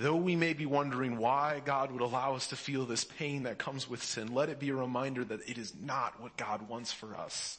though 0.02 0.16
we 0.16 0.36
may 0.36 0.52
be 0.52 0.66
wondering 0.66 1.16
why 1.16 1.62
God 1.64 1.92
would 1.92 2.02
allow 2.02 2.34
us 2.34 2.48
to 2.48 2.56
feel 2.56 2.84
this 2.84 3.04
pain 3.04 3.44
that 3.44 3.58
comes 3.58 3.88
with 3.88 4.02
sin, 4.02 4.34
let 4.34 4.48
it 4.48 4.58
be 4.58 4.70
a 4.70 4.74
reminder 4.74 5.24
that 5.24 5.48
it 5.48 5.58
is 5.58 5.72
not 5.80 6.20
what 6.20 6.36
God 6.36 6.68
wants 6.68 6.92
for 6.92 7.16
us. 7.16 7.58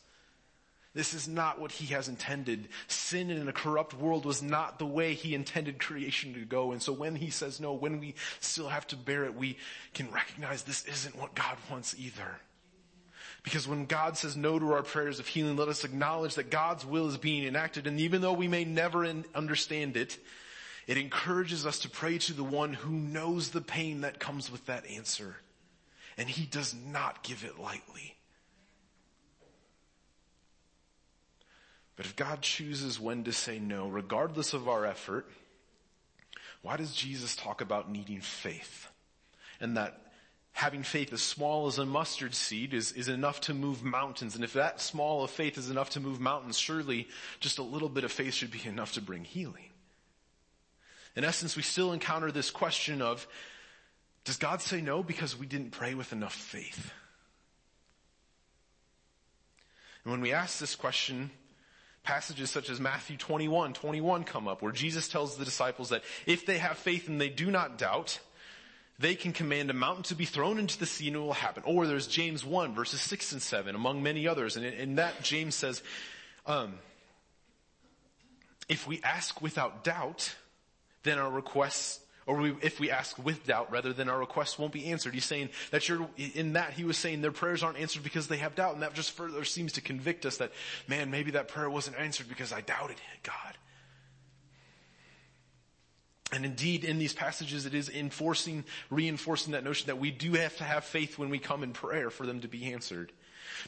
This 0.93 1.15
is 1.15 1.27
not 1.27 1.59
what 1.59 1.71
he 1.71 1.87
has 1.87 2.07
intended. 2.07 2.67
Sin 2.87 3.31
in 3.31 3.47
a 3.47 3.53
corrupt 3.53 3.95
world 3.95 4.25
was 4.25 4.43
not 4.43 4.77
the 4.77 4.85
way 4.85 5.15
he 5.15 5.33
intended 5.33 5.79
creation 5.79 6.35
to 6.35 6.45
go. 6.45 6.71
And 6.71 6.81
so 6.81 6.93
when 6.93 7.15
he 7.15 7.31
says 7.31 7.59
no, 7.59 7.73
when 7.73 7.99
we 7.99 8.13
still 8.39 8.69
have 8.69 8.85
to 8.87 8.95
bear 8.95 9.25
it, 9.25 9.35
we 9.35 9.57
can 9.95 10.11
recognize 10.11 10.61
this 10.61 10.85
isn't 10.85 11.17
what 11.17 11.33
God 11.33 11.57
wants 11.71 11.95
either. 11.97 12.37
Because 13.41 13.67
when 13.67 13.85
God 13.85 14.17
says 14.17 14.37
no 14.37 14.59
to 14.59 14.73
our 14.73 14.83
prayers 14.83 15.19
of 15.19 15.27
healing, 15.27 15.57
let 15.57 15.67
us 15.67 15.83
acknowledge 15.83 16.35
that 16.35 16.51
God's 16.51 16.85
will 16.85 17.07
is 17.07 17.17
being 17.17 17.43
enacted. 17.43 17.87
And 17.87 17.99
even 17.99 18.21
though 18.21 18.33
we 18.33 18.47
may 18.47 18.63
never 18.63 19.05
understand 19.33 19.97
it, 19.97 20.19
it 20.87 20.97
encourages 20.97 21.65
us 21.65 21.79
to 21.79 21.89
pray 21.89 22.17
to 22.19 22.33
the 22.33 22.43
one 22.43 22.73
who 22.73 22.91
knows 22.91 23.49
the 23.49 23.61
pain 23.61 24.01
that 24.01 24.19
comes 24.19 24.51
with 24.51 24.65
that 24.65 24.85
answer. 24.87 25.37
And 26.17 26.29
he 26.29 26.45
does 26.45 26.75
not 26.75 27.23
give 27.23 27.43
it 27.43 27.59
lightly. 27.59 28.15
But 31.95 32.05
if 32.05 32.15
God 32.15 32.41
chooses 32.41 32.99
when 32.99 33.23
to 33.23 33.31
say 33.31 33.59
no, 33.59 33.87
regardless 33.87 34.53
of 34.53 34.67
our 34.67 34.85
effort, 34.85 35.29
why 36.61 36.77
does 36.77 36.93
Jesus 36.93 37.35
talk 37.35 37.61
about 37.61 37.91
needing 37.91 38.21
faith? 38.21 38.87
And 39.59 39.77
that 39.77 40.01
having 40.53 40.83
faith 40.83 41.13
as 41.13 41.21
small 41.21 41.67
as 41.67 41.77
a 41.77 41.85
mustard 41.85 42.33
seed 42.33 42.73
is, 42.73 42.91
is 42.93 43.07
enough 43.07 43.41
to 43.41 43.53
move 43.53 43.83
mountains. 43.83 44.35
And 44.35 44.43
if 44.43 44.53
that 44.53 44.81
small 44.81 45.23
of 45.23 45.31
faith 45.31 45.57
is 45.57 45.69
enough 45.69 45.91
to 45.91 45.99
move 45.99 46.19
mountains, 46.19 46.57
surely 46.57 47.07
just 47.39 47.57
a 47.57 47.63
little 47.63 47.89
bit 47.89 48.03
of 48.03 48.11
faith 48.11 48.33
should 48.33 48.51
be 48.51 48.61
enough 48.65 48.93
to 48.93 49.01
bring 49.01 49.23
healing. 49.23 49.69
In 51.15 51.23
essence, 51.23 51.55
we 51.55 51.61
still 51.61 51.93
encounter 51.93 52.31
this 52.31 52.49
question 52.49 53.01
of, 53.01 53.27
does 54.23 54.37
God 54.37 54.61
say 54.61 54.81
no 54.81 55.03
because 55.03 55.37
we 55.37 55.45
didn't 55.45 55.71
pray 55.71 55.93
with 55.93 56.11
enough 56.11 56.33
faith? 56.33 56.91
And 60.03 60.11
when 60.11 60.21
we 60.21 60.33
ask 60.33 60.59
this 60.59 60.75
question, 60.75 61.31
passages 62.03 62.49
such 62.49 62.69
as 62.69 62.79
Matthew 62.79 63.17
21, 63.17 63.73
21 63.73 64.23
come 64.23 64.47
up 64.47 64.61
where 64.61 64.71
Jesus 64.71 65.07
tells 65.07 65.37
the 65.37 65.45
disciples 65.45 65.89
that 65.89 66.03
if 66.25 66.45
they 66.45 66.57
have 66.57 66.77
faith 66.77 67.07
and 67.07 67.19
they 67.19 67.29
do 67.29 67.49
not 67.49 67.77
doubt, 67.77 68.19
they 68.99 69.15
can 69.15 69.33
command 69.33 69.69
a 69.69 69.73
mountain 69.73 70.03
to 70.03 70.15
be 70.15 70.25
thrown 70.25 70.59
into 70.59 70.77
the 70.77 70.85
sea 70.85 71.07
and 71.07 71.15
it 71.15 71.19
will 71.19 71.33
happen. 71.33 71.63
Or 71.65 71.87
there's 71.87 72.07
James 72.07 72.45
1 72.45 72.75
verses 72.75 73.01
6 73.01 73.33
and 73.33 73.41
7 73.41 73.75
among 73.75 74.03
many 74.03 74.27
others. 74.27 74.57
And 74.57 74.65
in 74.65 74.95
that 74.95 75.23
James 75.23 75.55
says, 75.55 75.81
um, 76.45 76.75
if 78.69 78.87
we 78.87 79.01
ask 79.03 79.41
without 79.41 79.83
doubt, 79.83 80.35
then 81.03 81.19
our 81.19 81.29
requests 81.29 81.99
or 82.25 82.37
we, 82.37 82.55
if 82.61 82.79
we 82.79 82.89
ask 82.89 83.17
with 83.23 83.45
doubt 83.45 83.71
rather 83.71 83.91
than 83.93 84.09
our 84.09 84.19
requests 84.19 84.57
won't 84.57 84.71
be 84.71 84.85
answered. 84.91 85.13
He's 85.13 85.25
saying 85.25 85.49
that 85.71 85.87
you're, 85.89 86.07
in 86.17 86.53
that 86.53 86.73
he 86.73 86.83
was 86.83 86.97
saying 86.97 87.21
their 87.21 87.31
prayers 87.31 87.63
aren't 87.63 87.77
answered 87.77 88.03
because 88.03 88.27
they 88.27 88.37
have 88.37 88.55
doubt 88.55 88.73
and 88.73 88.83
that 88.83 88.93
just 88.93 89.11
further 89.11 89.43
seems 89.43 89.73
to 89.73 89.81
convict 89.81 90.25
us 90.25 90.37
that, 90.37 90.51
man, 90.87 91.11
maybe 91.11 91.31
that 91.31 91.47
prayer 91.49 91.69
wasn't 91.69 91.99
answered 91.99 92.29
because 92.29 92.53
I 92.53 92.61
doubted 92.61 92.97
God. 93.23 93.57
And 96.31 96.45
indeed, 96.45 96.83
in 96.83 96.97
these 96.97 97.13
passages, 97.13 97.67
it 97.67 97.75
is 97.75 97.89
enforcing, 97.89 98.63
reinforcing 98.89 99.53
that 99.53 99.63
notion 99.63 99.87
that 99.87 99.99
we 99.99 100.09
do 100.09 100.33
have 100.33 100.57
to 100.57 100.63
have 100.63 100.83
faith 100.83 101.19
when 101.19 101.29
we 101.29 101.37
come 101.37 101.61
in 101.61 101.73
prayer 101.73 102.09
for 102.09 102.25
them 102.25 102.39
to 102.41 102.47
be 102.47 102.73
answered. 102.73 103.11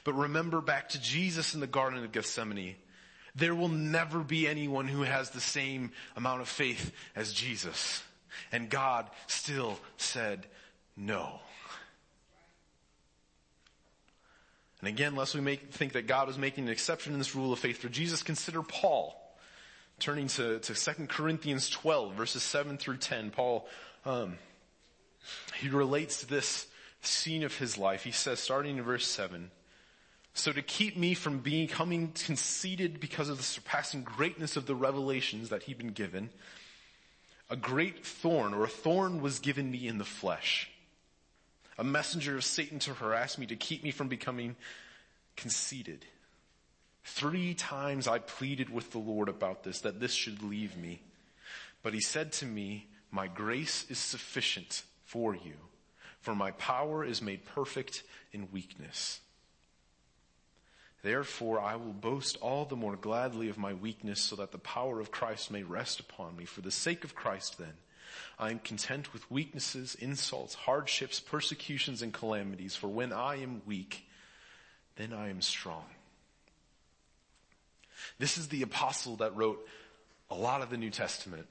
But 0.03 0.13
remember 0.13 0.61
back 0.61 0.89
to 0.89 1.01
Jesus 1.01 1.53
in 1.53 1.59
the 1.59 1.67
Garden 1.67 2.03
of 2.03 2.11
Gethsemane. 2.11 2.75
There 3.35 3.55
will 3.55 3.69
never 3.69 4.19
be 4.19 4.47
anyone 4.47 4.87
who 4.87 5.01
has 5.01 5.29
the 5.29 5.41
same 5.41 5.91
amount 6.15 6.41
of 6.41 6.47
faith 6.47 6.91
as 7.15 7.33
Jesus. 7.33 8.03
And 8.51 8.69
God 8.69 9.09
still 9.27 9.77
said 9.97 10.45
no. 10.95 11.39
And 14.79 14.89
again, 14.89 15.15
lest 15.15 15.35
we 15.35 15.41
make, 15.41 15.73
think 15.73 15.93
that 15.93 16.07
God 16.07 16.27
was 16.27 16.37
making 16.37 16.65
an 16.65 16.69
exception 16.69 17.13
in 17.13 17.19
this 17.19 17.35
rule 17.35 17.51
of 17.51 17.59
faith 17.59 17.77
for 17.77 17.89
Jesus, 17.89 18.23
consider 18.23 18.61
Paul. 18.61 19.19
Turning 19.99 20.27
to, 20.27 20.59
to 20.59 20.73
2 20.73 21.07
Corinthians 21.07 21.69
12, 21.69 22.13
verses 22.13 22.43
7 22.43 22.77
through 22.77 22.97
10, 22.97 23.31
Paul, 23.31 23.67
um, 24.05 24.37
he 25.57 25.69
relates 25.69 26.23
this 26.23 26.67
scene 27.01 27.43
of 27.43 27.57
his 27.57 27.77
life. 27.77 28.03
He 28.03 28.11
says, 28.11 28.39
starting 28.39 28.77
in 28.77 28.83
verse 28.83 29.07
7, 29.07 29.51
so 30.35 30.51
to 30.51 30.61
keep 30.61 30.97
me 30.97 31.13
from 31.13 31.39
becoming 31.39 32.09
conceited 32.09 32.99
because 32.99 33.29
of 33.29 33.37
the 33.37 33.43
surpassing 33.43 34.03
greatness 34.03 34.57
of 34.57 34.65
the 34.65 34.75
revelations 34.75 35.47
that 35.47 35.63
he'd 35.63 35.77
been 35.77 35.93
given, 35.93 36.29
a 37.49 37.55
great 37.55 38.05
thorn 38.05 38.53
or 38.53 38.65
a 38.65 38.67
thorn 38.67 39.21
was 39.21 39.39
given 39.39 39.71
me 39.71 39.87
in 39.87 39.97
the 39.97 40.03
flesh. 40.03 40.69
A 41.77 41.85
messenger 41.85 42.35
of 42.35 42.43
Satan 42.43 42.79
to 42.79 42.93
harass 42.93 43.37
me 43.37 43.45
to 43.45 43.55
keep 43.55 43.81
me 43.81 43.91
from 43.91 44.09
becoming 44.09 44.57
conceited. 45.37 46.05
Three 47.05 47.53
times 47.53 48.05
I 48.05 48.19
pleaded 48.19 48.69
with 48.69 48.91
the 48.91 48.97
Lord 48.97 49.29
about 49.29 49.63
this, 49.63 49.81
that 49.81 50.01
this 50.01 50.13
should 50.13 50.43
leave 50.43 50.75
me. 50.75 51.01
But 51.81 51.93
he 51.93 52.01
said 52.01 52.33
to 52.33 52.45
me, 52.45 52.87
my 53.09 53.27
grace 53.27 53.85
is 53.89 53.99
sufficient 53.99 54.83
for 55.05 55.33
you, 55.33 55.53
for 56.19 56.35
my 56.35 56.51
power 56.51 57.05
is 57.05 57.21
made 57.21 57.45
perfect 57.45 58.03
in 58.33 58.51
weakness. 58.51 59.21
Therefore, 61.05 61.61
I 61.61 61.75
will 61.75 61.93
boast 61.93 62.35
all 62.41 62.65
the 62.65 62.75
more 62.75 62.95
gladly 62.95 63.47
of 63.49 63.59
my 63.59 63.75
weakness 63.75 64.19
so 64.19 64.37
that 64.37 64.51
the 64.51 64.57
power 64.57 64.99
of 64.99 65.11
Christ 65.11 65.51
may 65.51 65.61
rest 65.61 65.99
upon 65.99 66.35
me. 66.35 66.45
For 66.45 66.61
the 66.61 66.71
sake 66.71 67.03
of 67.03 67.13
Christ, 67.13 67.59
then, 67.59 67.73
I 68.39 68.49
am 68.49 68.57
content 68.57 69.13
with 69.13 69.29
weaknesses, 69.29 69.93
insults, 69.93 70.55
hardships, 70.55 71.19
persecutions, 71.19 72.01
and 72.01 72.11
calamities. 72.11 72.75
For 72.75 72.87
when 72.87 73.13
I 73.13 73.35
am 73.35 73.61
weak, 73.67 74.07
then 74.95 75.13
I 75.13 75.29
am 75.29 75.43
strong. 75.43 75.85
This 78.17 78.39
is 78.39 78.47
the 78.47 78.63
apostle 78.63 79.17
that 79.17 79.35
wrote 79.35 79.63
a 80.31 80.35
lot 80.35 80.63
of 80.63 80.71
the 80.71 80.77
New 80.77 80.89
Testament, 80.89 81.45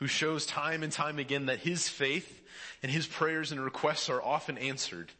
who 0.00 0.08
shows 0.08 0.46
time 0.46 0.82
and 0.82 0.92
time 0.92 1.20
again 1.20 1.46
that 1.46 1.60
his 1.60 1.88
faith 1.88 2.42
and 2.82 2.90
his 2.90 3.06
prayers 3.06 3.52
and 3.52 3.60
requests 3.60 4.10
are 4.10 4.20
often 4.20 4.58
answered. 4.58 5.12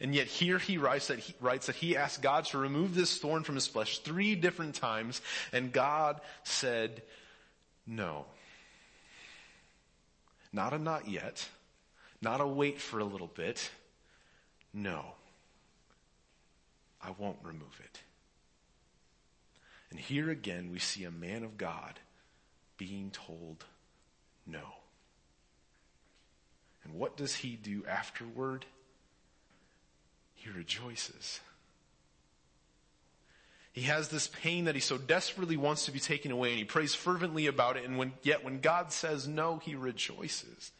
And 0.00 0.14
yet 0.14 0.26
here 0.26 0.58
he 0.58 0.78
writes 0.78 1.08
that 1.08 1.18
he 1.18 1.34
writes 1.40 1.66
that 1.66 1.76
he 1.76 1.96
asked 1.96 2.22
God 2.22 2.44
to 2.46 2.58
remove 2.58 2.94
this 2.94 3.18
thorn 3.18 3.44
from 3.44 3.54
his 3.54 3.66
flesh 3.66 3.98
three 4.00 4.34
different 4.34 4.74
times 4.74 5.20
and 5.52 5.72
God 5.72 6.20
said 6.42 7.02
no. 7.86 8.26
Not 10.52 10.72
a 10.72 10.78
not 10.78 11.08
yet. 11.08 11.48
Not 12.20 12.40
a 12.40 12.46
wait 12.46 12.80
for 12.80 12.98
a 12.98 13.04
little 13.04 13.28
bit. 13.28 13.70
No. 14.72 15.04
I 17.00 17.10
won't 17.16 17.38
remove 17.42 17.80
it. 17.84 18.00
And 19.90 19.98
here 19.98 20.30
again 20.30 20.70
we 20.70 20.78
see 20.78 21.04
a 21.04 21.10
man 21.10 21.44
of 21.44 21.56
God 21.56 22.00
being 22.76 23.10
told 23.10 23.64
no. 24.46 24.62
And 26.84 26.94
what 26.94 27.16
does 27.16 27.36
he 27.36 27.56
do 27.56 27.84
afterward? 27.86 28.64
He 30.38 30.50
rejoices. 30.50 31.40
He 33.72 33.82
has 33.82 34.08
this 34.08 34.26
pain 34.26 34.64
that 34.64 34.74
he 34.74 34.80
so 34.80 34.98
desperately 34.98 35.56
wants 35.56 35.84
to 35.84 35.92
be 35.92 36.00
taken 36.00 36.32
away 36.32 36.50
and 36.50 36.58
he 36.58 36.64
prays 36.64 36.94
fervently 36.94 37.46
about 37.46 37.76
it. 37.76 37.84
And 37.84 37.96
when, 37.96 38.12
yet 38.22 38.44
when 38.44 38.60
God 38.60 38.92
says 38.92 39.28
no, 39.28 39.58
he 39.58 39.74
rejoices. 39.74 40.72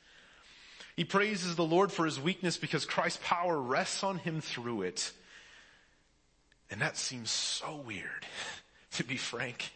He 0.96 1.04
praises 1.04 1.54
the 1.54 1.64
Lord 1.64 1.92
for 1.92 2.04
his 2.04 2.18
weakness 2.18 2.56
because 2.56 2.84
Christ's 2.84 3.20
power 3.22 3.56
rests 3.56 4.02
on 4.02 4.18
him 4.18 4.40
through 4.40 4.82
it. 4.82 5.12
And 6.70 6.80
that 6.80 6.96
seems 6.96 7.30
so 7.30 7.76
weird, 7.86 8.26
to 8.94 9.04
be 9.04 9.16
frank. 9.16 9.70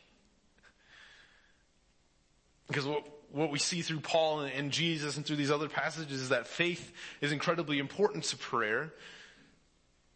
Because 2.66 2.86
what, 2.86 3.04
what 3.30 3.50
we 3.50 3.58
see 3.60 3.82
through 3.82 4.00
Paul 4.00 4.40
and, 4.40 4.52
and 4.52 4.72
Jesus 4.72 5.16
and 5.16 5.24
through 5.24 5.36
these 5.36 5.50
other 5.50 5.68
passages 5.68 6.22
is 6.22 6.28
that 6.30 6.48
faith 6.48 6.92
is 7.20 7.30
incredibly 7.30 7.78
important 7.78 8.24
to 8.24 8.36
prayer. 8.36 8.92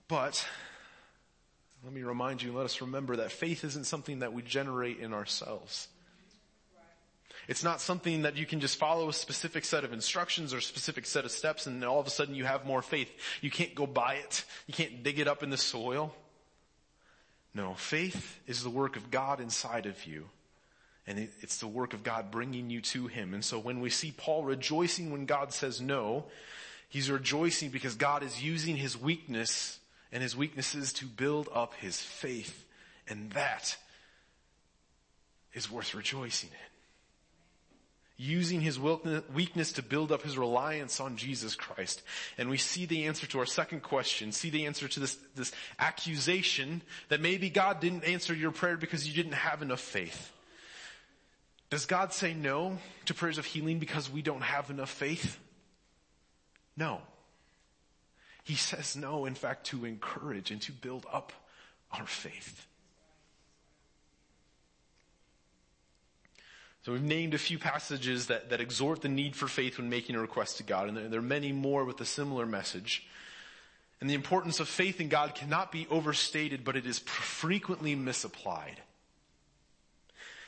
But 0.08 0.46
let 1.84 1.92
me 1.92 2.02
remind 2.02 2.42
you, 2.42 2.52
let 2.52 2.64
us 2.64 2.80
remember 2.80 3.16
that 3.16 3.32
faith 3.32 3.64
isn't 3.64 3.84
something 3.84 4.20
that 4.20 4.32
we 4.32 4.42
generate 4.42 4.98
in 4.98 5.12
ourselves. 5.12 5.88
It's 7.48 7.62
not 7.62 7.80
something 7.80 8.22
that 8.22 8.36
you 8.36 8.44
can 8.44 8.58
just 8.58 8.76
follow 8.76 9.08
a 9.08 9.12
specific 9.12 9.64
set 9.64 9.84
of 9.84 9.92
instructions 9.92 10.52
or 10.52 10.58
a 10.58 10.62
specific 10.62 11.06
set 11.06 11.24
of 11.24 11.30
steps 11.30 11.66
and 11.66 11.84
all 11.84 12.00
of 12.00 12.06
a 12.06 12.10
sudden 12.10 12.34
you 12.34 12.44
have 12.44 12.66
more 12.66 12.82
faith. 12.82 13.10
You 13.40 13.50
can't 13.50 13.74
go 13.74 13.86
buy 13.86 14.14
it. 14.14 14.44
You 14.66 14.74
can't 14.74 15.04
dig 15.04 15.20
it 15.20 15.28
up 15.28 15.42
in 15.42 15.50
the 15.50 15.56
soil. 15.56 16.14
No, 17.54 17.74
faith 17.74 18.40
is 18.46 18.62
the 18.62 18.70
work 18.70 18.96
of 18.96 19.10
God 19.10 19.40
inside 19.40 19.86
of 19.86 20.04
you. 20.06 20.28
And 21.06 21.28
it's 21.40 21.58
the 21.58 21.68
work 21.68 21.94
of 21.94 22.02
God 22.02 22.32
bringing 22.32 22.68
you 22.68 22.80
to 22.80 23.06
Him. 23.06 23.32
And 23.32 23.44
so 23.44 23.60
when 23.60 23.80
we 23.80 23.90
see 23.90 24.12
Paul 24.16 24.42
rejoicing 24.42 25.12
when 25.12 25.24
God 25.24 25.52
says 25.52 25.80
no, 25.80 26.24
he's 26.88 27.10
rejoicing 27.10 27.70
because 27.70 27.94
God 27.94 28.22
is 28.22 28.42
using 28.42 28.76
his 28.76 29.00
weakness 29.00 29.78
and 30.12 30.22
his 30.22 30.36
weaknesses 30.36 30.92
to 30.94 31.06
build 31.06 31.48
up 31.52 31.74
his 31.74 32.00
faith. 32.00 32.64
And 33.08 33.30
that 33.32 33.76
is 35.52 35.70
worth 35.70 35.94
rejoicing 35.94 36.50
in 36.50 36.66
using 38.16 38.62
his 38.62 38.78
weakness 38.78 39.72
to 39.72 39.82
build 39.82 40.10
up 40.10 40.22
his 40.22 40.38
reliance 40.38 41.00
on 41.00 41.16
Jesus 41.16 41.54
Christ. 41.54 42.02
And 42.38 42.48
we 42.48 42.56
see 42.56 42.86
the 42.86 43.06
answer 43.06 43.26
to 43.26 43.38
our 43.38 43.46
second 43.46 43.82
question, 43.82 44.32
see 44.32 44.48
the 44.48 44.66
answer 44.66 44.88
to 44.88 45.00
this, 45.00 45.18
this 45.34 45.52
accusation 45.78 46.82
that 47.08 47.20
maybe 47.20 47.50
God 47.50 47.80
didn't 47.80 48.04
answer 48.04 48.34
your 48.34 48.52
prayer 48.52 48.76
because 48.76 49.06
you 49.06 49.14
didn't 49.14 49.34
have 49.34 49.60
enough 49.60 49.80
faith. 49.80 50.32
Does 51.68 51.84
God 51.84 52.12
say 52.12 52.32
no 52.32 52.78
to 53.04 53.14
prayers 53.14 53.38
of 53.38 53.44
healing 53.44 53.78
because 53.78 54.10
we 54.10 54.22
don't 54.22 54.42
have 54.42 54.70
enough 54.70 54.90
faith? 54.90 55.38
No. 56.76 57.00
He 58.46 58.54
says 58.54 58.94
no, 58.94 59.24
in 59.24 59.34
fact, 59.34 59.66
to 59.66 59.84
encourage 59.84 60.52
and 60.52 60.62
to 60.62 60.72
build 60.72 61.04
up 61.12 61.32
our 61.90 62.06
faith. 62.06 62.64
So 66.84 66.92
we've 66.92 67.02
named 67.02 67.34
a 67.34 67.38
few 67.38 67.58
passages 67.58 68.28
that, 68.28 68.50
that 68.50 68.60
exhort 68.60 69.02
the 69.02 69.08
need 69.08 69.34
for 69.34 69.48
faith 69.48 69.78
when 69.78 69.90
making 69.90 70.14
a 70.14 70.20
request 70.20 70.58
to 70.58 70.62
God, 70.62 70.86
and 70.86 70.96
there, 70.96 71.08
there 71.08 71.18
are 71.18 71.22
many 71.22 71.50
more 71.50 71.84
with 71.84 72.00
a 72.00 72.04
similar 72.04 72.46
message. 72.46 73.08
And 74.00 74.08
the 74.08 74.14
importance 74.14 74.60
of 74.60 74.68
faith 74.68 75.00
in 75.00 75.08
God 75.08 75.34
cannot 75.34 75.72
be 75.72 75.88
overstated, 75.90 76.62
but 76.62 76.76
it 76.76 76.86
is 76.86 77.00
frequently 77.00 77.96
misapplied. 77.96 78.80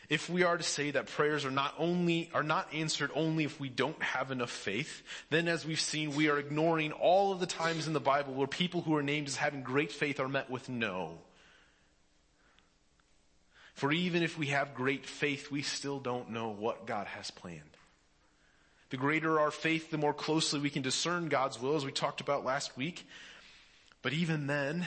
If 0.08 0.30
we 0.30 0.42
are 0.42 0.56
to 0.56 0.62
say 0.62 0.90
that 0.92 1.06
prayers 1.06 1.44
are 1.44 1.50
not 1.50 1.74
only, 1.78 2.30
are 2.32 2.42
not 2.42 2.72
answered 2.72 3.10
only 3.14 3.44
if 3.44 3.60
we 3.60 3.68
don't 3.68 4.02
have 4.02 4.30
enough 4.30 4.50
faith, 4.50 5.02
then 5.28 5.48
as 5.48 5.66
we've 5.66 5.80
seen, 5.80 6.14
we 6.14 6.30
are 6.30 6.38
ignoring 6.38 6.92
all 6.92 7.30
of 7.30 7.40
the 7.40 7.46
times 7.46 7.86
in 7.86 7.92
the 7.92 8.00
Bible 8.00 8.32
where 8.32 8.46
people 8.46 8.80
who 8.80 8.96
are 8.96 9.02
named 9.02 9.28
as 9.28 9.36
having 9.36 9.62
great 9.62 9.92
faith 9.92 10.18
are 10.18 10.28
met 10.28 10.48
with 10.50 10.68
no. 10.70 11.18
For 13.74 13.92
even 13.92 14.22
if 14.22 14.38
we 14.38 14.46
have 14.46 14.74
great 14.74 15.04
faith, 15.04 15.50
we 15.50 15.60
still 15.62 16.00
don't 16.00 16.30
know 16.30 16.48
what 16.48 16.86
God 16.86 17.06
has 17.06 17.30
planned. 17.30 17.60
The 18.90 18.96
greater 18.96 19.38
our 19.38 19.50
faith, 19.50 19.90
the 19.90 19.98
more 19.98 20.14
closely 20.14 20.58
we 20.58 20.70
can 20.70 20.82
discern 20.82 21.28
God's 21.28 21.60
will, 21.60 21.76
as 21.76 21.84
we 21.84 21.92
talked 21.92 22.22
about 22.22 22.46
last 22.46 22.76
week. 22.78 23.06
But 24.00 24.14
even 24.14 24.46
then, 24.46 24.86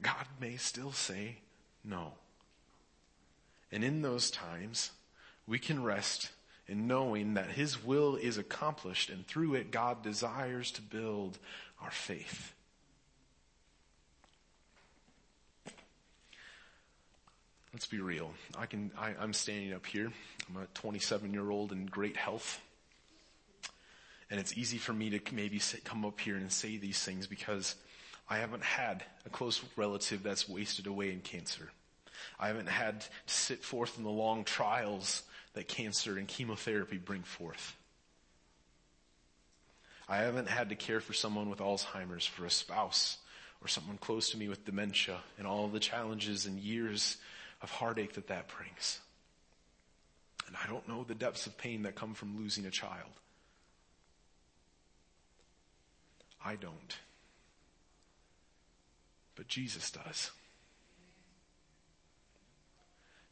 God 0.00 0.26
may 0.40 0.56
still 0.56 0.92
say 0.92 1.36
no. 1.84 2.14
And 3.74 3.82
in 3.82 4.02
those 4.02 4.30
times, 4.30 4.92
we 5.48 5.58
can 5.58 5.82
rest 5.82 6.30
in 6.68 6.86
knowing 6.86 7.34
that 7.34 7.50
His 7.50 7.84
will 7.84 8.14
is 8.14 8.38
accomplished 8.38 9.10
and 9.10 9.26
through 9.26 9.54
it 9.54 9.72
God 9.72 10.00
desires 10.00 10.70
to 10.72 10.80
build 10.80 11.40
our 11.82 11.90
faith. 11.90 12.54
Let's 17.72 17.86
be 17.86 17.98
real. 17.98 18.30
I 18.56 18.66
can, 18.66 18.92
I, 18.96 19.14
I'm 19.18 19.32
standing 19.32 19.74
up 19.74 19.84
here. 19.84 20.12
I'm 20.48 20.62
a 20.62 20.66
27 20.74 21.32
year 21.34 21.50
old 21.50 21.72
in 21.72 21.86
great 21.86 22.16
health. 22.16 22.60
And 24.30 24.38
it's 24.38 24.56
easy 24.56 24.78
for 24.78 24.92
me 24.92 25.10
to 25.10 25.34
maybe 25.34 25.58
say, 25.58 25.80
come 25.82 26.04
up 26.04 26.20
here 26.20 26.36
and 26.36 26.52
say 26.52 26.76
these 26.76 27.02
things 27.02 27.26
because 27.26 27.74
I 28.30 28.36
haven't 28.36 28.62
had 28.62 29.02
a 29.26 29.30
close 29.30 29.60
relative 29.74 30.22
that's 30.22 30.48
wasted 30.48 30.86
away 30.86 31.10
in 31.10 31.18
cancer. 31.18 31.72
I 32.38 32.48
haven't 32.48 32.68
had 32.68 33.00
to 33.02 33.08
sit 33.26 33.64
forth 33.64 33.98
in 33.98 34.04
the 34.04 34.10
long 34.10 34.44
trials 34.44 35.22
that 35.54 35.68
cancer 35.68 36.18
and 36.18 36.26
chemotherapy 36.28 36.98
bring 36.98 37.22
forth. 37.22 37.76
I 40.08 40.18
haven't 40.18 40.48
had 40.48 40.68
to 40.68 40.74
care 40.74 41.00
for 41.00 41.12
someone 41.12 41.48
with 41.48 41.60
Alzheimer's, 41.60 42.26
for 42.26 42.44
a 42.44 42.50
spouse, 42.50 43.18
or 43.62 43.68
someone 43.68 43.96
close 43.96 44.30
to 44.30 44.36
me 44.36 44.48
with 44.48 44.64
dementia, 44.64 45.18
and 45.38 45.46
all 45.46 45.68
the 45.68 45.80
challenges 45.80 46.44
and 46.44 46.58
years 46.58 47.16
of 47.62 47.70
heartache 47.70 48.14
that 48.14 48.28
that 48.28 48.48
brings. 48.48 49.00
And 50.46 50.56
I 50.62 50.68
don't 50.68 50.86
know 50.88 51.04
the 51.04 51.14
depths 51.14 51.46
of 51.46 51.56
pain 51.56 51.82
that 51.82 51.94
come 51.94 52.12
from 52.12 52.36
losing 52.36 52.66
a 52.66 52.70
child. 52.70 53.10
I 56.44 56.56
don't. 56.56 56.98
But 59.34 59.48
Jesus 59.48 59.90
does. 59.90 60.30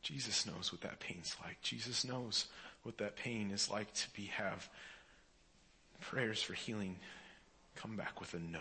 Jesus 0.02 0.46
knows 0.46 0.72
what 0.72 0.80
that 0.82 1.00
pain's 1.00 1.36
like. 1.44 1.60
Jesus 1.62 2.04
knows 2.04 2.46
what 2.82 2.98
that 2.98 3.16
pain 3.16 3.50
is 3.52 3.70
like 3.70 3.92
to 3.94 4.10
be 4.10 4.26
have 4.26 4.68
prayers 6.00 6.42
for 6.42 6.54
healing 6.54 6.96
come 7.76 7.96
back 7.96 8.20
with 8.20 8.34
a 8.34 8.38
no. 8.38 8.60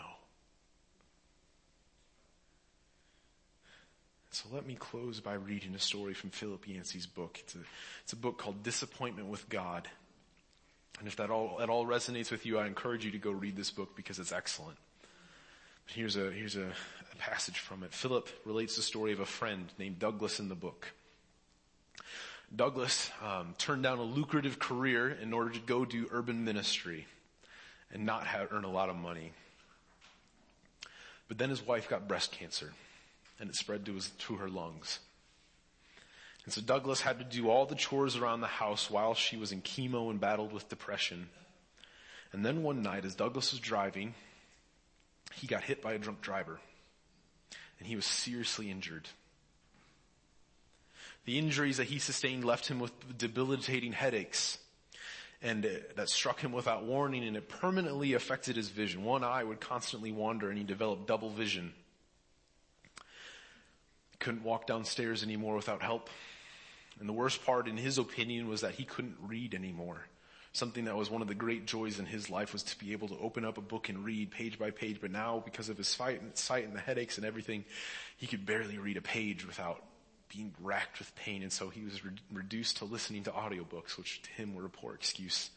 So 4.31 4.47
let 4.53 4.65
me 4.65 4.75
close 4.75 5.19
by 5.19 5.33
reading 5.33 5.75
a 5.75 5.79
story 5.79 6.13
from 6.13 6.29
Philip 6.29 6.65
Yancey's 6.65 7.05
book. 7.05 7.37
It's 7.41 7.55
a, 7.55 7.59
it's 8.03 8.13
a 8.13 8.15
book 8.15 8.37
called 8.37 8.63
Disappointment 8.63 9.27
with 9.27 9.49
God. 9.49 9.89
And 10.99 11.07
if 11.07 11.17
that 11.17 11.29
all, 11.29 11.59
at 11.61 11.69
all 11.69 11.85
resonates 11.85 12.31
with 12.31 12.45
you, 12.45 12.57
I 12.57 12.67
encourage 12.67 13.03
you 13.03 13.11
to 13.11 13.17
go 13.17 13.31
read 13.31 13.57
this 13.57 13.71
book 13.71 13.95
because 13.95 14.19
it's 14.19 14.31
excellent. 14.31 14.77
But 15.85 15.95
here's 15.95 16.15
a, 16.15 16.31
here's 16.31 16.55
a, 16.55 16.67
a 16.67 17.15
passage 17.17 17.59
from 17.59 17.83
it. 17.83 17.93
Philip 17.93 18.29
relates 18.45 18.77
the 18.77 18.83
story 18.83 19.11
of 19.11 19.19
a 19.19 19.25
friend 19.25 19.67
named 19.77 19.99
Douglas 19.99 20.39
in 20.39 20.47
the 20.47 20.55
book. 20.55 20.93
Douglas 22.53 23.09
um, 23.23 23.55
turned 23.57 23.83
down 23.83 23.97
a 23.97 24.03
lucrative 24.03 24.59
career 24.59 25.09
in 25.09 25.31
order 25.31 25.51
to 25.51 25.59
go 25.59 25.85
do 25.85 26.07
urban 26.11 26.43
ministry 26.43 27.07
and 27.93 28.05
not 28.05 28.27
have, 28.27 28.49
earn 28.51 28.65
a 28.65 28.71
lot 28.71 28.89
of 28.89 28.95
money. 28.95 29.31
But 31.27 31.37
then 31.37 31.49
his 31.49 31.65
wife 31.65 31.89
got 31.89 32.07
breast 32.07 32.33
cancer 32.33 32.73
and 33.39 33.49
it 33.49 33.55
spread 33.55 33.85
to, 33.85 33.93
his, 33.93 34.09
to 34.09 34.35
her 34.35 34.49
lungs. 34.49 34.99
And 36.43 36.53
so 36.53 36.61
Douglas 36.61 37.01
had 37.01 37.19
to 37.19 37.25
do 37.25 37.49
all 37.49 37.65
the 37.65 37.75
chores 37.75 38.17
around 38.17 38.41
the 38.41 38.47
house 38.47 38.89
while 38.89 39.13
she 39.13 39.37
was 39.37 39.51
in 39.51 39.61
chemo 39.61 40.09
and 40.09 40.19
battled 40.19 40.51
with 40.51 40.69
depression. 40.69 41.29
And 42.33 42.45
then 42.45 42.63
one 42.63 42.81
night, 42.81 43.05
as 43.05 43.15
Douglas 43.15 43.51
was 43.51 43.59
driving, 43.59 44.13
he 45.35 45.47
got 45.47 45.63
hit 45.63 45.81
by 45.81 45.93
a 45.93 45.99
drunk 45.99 46.21
driver. 46.21 46.59
And 47.79 47.87
he 47.87 47.95
was 47.95 48.05
seriously 48.05 48.69
injured. 48.69 49.07
The 51.25 51.37
injuries 51.37 51.77
that 51.77 51.85
he 51.85 51.99
sustained 51.99 52.43
left 52.43 52.67
him 52.67 52.79
with 52.79 53.17
debilitating 53.17 53.93
headaches. 53.93 54.57
And 55.41 55.65
uh, 55.65 55.69
that 55.95 56.09
struck 56.09 56.39
him 56.41 56.51
without 56.51 56.83
warning 56.83 57.23
and 57.23 57.35
it 57.35 57.49
permanently 57.49 58.13
affected 58.13 58.55
his 58.55 58.69
vision. 58.69 59.03
One 59.03 59.23
eye 59.23 59.43
would 59.43 59.59
constantly 59.59 60.11
wander 60.11 60.49
and 60.49 60.57
he 60.57 60.63
developed 60.63 61.07
double 61.07 61.29
vision 61.29 61.73
couldn't 64.21 64.43
walk 64.43 64.67
downstairs 64.67 65.23
anymore 65.23 65.55
without 65.55 65.81
help. 65.81 66.09
And 66.99 67.09
the 67.09 67.13
worst 67.13 67.43
part, 67.43 67.67
in 67.67 67.75
his 67.75 67.97
opinion, 67.97 68.47
was 68.47 68.61
that 68.61 68.75
he 68.75 68.85
couldn't 68.85 69.17
read 69.21 69.53
anymore. 69.53 70.05
Something 70.53 70.85
that 70.85 70.95
was 70.95 71.09
one 71.09 71.21
of 71.21 71.27
the 71.27 71.33
great 71.33 71.65
joys 71.65 71.97
in 71.97 72.05
his 72.05 72.29
life 72.29 72.53
was 72.53 72.63
to 72.63 72.77
be 72.77 72.91
able 72.91 73.07
to 73.07 73.17
open 73.17 73.43
up 73.43 73.57
a 73.57 73.61
book 73.61 73.89
and 73.89 74.05
read 74.05 74.31
page 74.31 74.59
by 74.59 74.69
page. 74.69 74.99
But 75.01 75.11
now, 75.11 75.41
because 75.43 75.69
of 75.69 75.77
his 75.77 75.87
sight 75.87 76.21
and 76.21 76.75
the 76.75 76.79
headaches 76.79 77.17
and 77.17 77.25
everything, 77.25 77.65
he 78.17 78.27
could 78.27 78.45
barely 78.45 78.77
read 78.77 78.97
a 78.97 79.01
page 79.01 79.45
without 79.45 79.81
being 80.33 80.53
racked 80.61 80.99
with 80.99 81.13
pain. 81.15 81.43
And 81.43 81.51
so 81.51 81.69
he 81.69 81.83
was 81.83 82.03
re- 82.03 82.11
reduced 82.31 82.77
to 82.77 82.85
listening 82.85 83.23
to 83.23 83.31
audiobooks, 83.31 83.97
which 83.97 84.21
to 84.23 84.29
him 84.31 84.55
were 84.55 84.65
a 84.65 84.69
poor 84.69 84.93
excuse. 84.93 85.49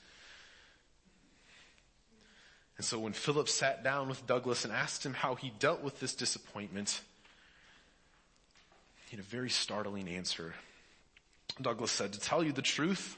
And 2.76 2.84
so 2.84 2.98
when 2.98 3.12
Philip 3.12 3.48
sat 3.48 3.84
down 3.84 4.08
with 4.08 4.26
Douglas 4.26 4.64
and 4.64 4.72
asked 4.72 5.06
him 5.06 5.14
how 5.14 5.36
he 5.36 5.52
dealt 5.58 5.82
with 5.82 6.00
this 6.00 6.14
disappointment, 6.14 7.00
he 9.06 9.16
had 9.16 9.24
a 9.24 9.28
very 9.28 9.50
startling 9.50 10.08
answer. 10.08 10.54
Douglas 11.60 11.92
said, 11.92 12.12
to 12.14 12.20
tell 12.20 12.42
you 12.42 12.50
the 12.50 12.62
truth, 12.62 13.16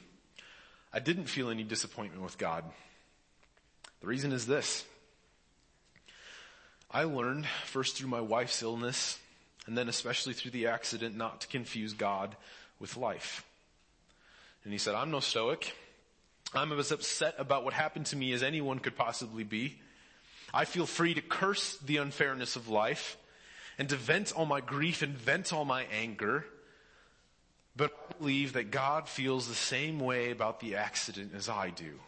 I 0.93 0.99
didn't 0.99 1.27
feel 1.27 1.49
any 1.49 1.63
disappointment 1.63 2.23
with 2.23 2.37
God. 2.37 2.65
The 4.01 4.07
reason 4.07 4.33
is 4.33 4.47
this. 4.47 4.85
I 6.91 7.05
learned 7.05 7.47
first 7.65 7.97
through 7.97 8.09
my 8.09 8.21
wife's 8.21 8.63
illness 8.63 9.19
and 9.67 9.77
then 9.77 9.89
especially 9.89 10.33
through 10.33 10.53
the 10.53 10.69
accident 10.69 11.17
not 11.17 11.41
to 11.43 11.47
confuse 11.49 11.93
God 11.93 12.37
with 12.79 12.97
life. 12.97 13.45
And 14.65 14.73
he 14.73 14.79
said, 14.79 14.95
I'm 14.95 15.11
no 15.11 15.21
stoic. 15.21 15.75
I'm 16.55 16.73
as 16.73 16.93
upset 16.93 17.35
about 17.39 17.65
what 17.65 17.75
happened 17.75 18.07
to 18.07 18.17
me 18.17 18.33
as 18.33 18.43
anyone 18.43 18.79
could 18.79 18.97
possibly 18.97 19.45
be. 19.45 19.79
I 20.55 20.65
feel 20.65 20.87
free 20.87 21.15
to 21.15 21.21
curse 21.21 21.77
the 21.79 21.99
unfairness 21.99 22.57
of 22.57 22.69
life 22.69 23.17
and 23.79 23.89
to 23.89 23.97
vent 23.97 24.33
all 24.33 24.47
my 24.47 24.61
grief 24.61 25.03
and 25.03 25.17
vent 25.17 25.53
all 25.53 25.65
my 25.65 25.85
anger. 25.93 26.47
But 27.77 27.93
I 28.11 28.15
believe 28.19 28.55
that 28.55 28.71
God 28.71 29.09
feels 29.09 29.49
the 29.49 29.55
same 29.55 30.01
way 30.01 30.31
about 30.31 30.61
the 30.61 30.77
accident 30.77 31.33
as 31.37 31.49
I 31.49 31.71
do. 31.71 31.99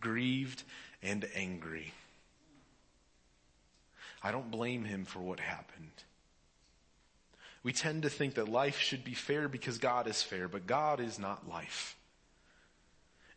Grieved 0.00 0.62
and 1.02 1.26
angry. 1.34 1.92
I 4.22 4.30
don't 4.30 4.50
blame 4.50 4.84
him 4.84 5.04
for 5.04 5.18
what 5.18 5.40
happened. 5.40 5.90
We 7.62 7.72
tend 7.72 8.02
to 8.02 8.10
think 8.10 8.34
that 8.34 8.48
life 8.48 8.78
should 8.78 9.04
be 9.04 9.14
fair 9.14 9.48
because 9.48 9.78
God 9.78 10.06
is 10.06 10.22
fair, 10.22 10.48
but 10.48 10.66
God 10.66 11.00
is 11.00 11.18
not 11.18 11.48
life. 11.48 11.96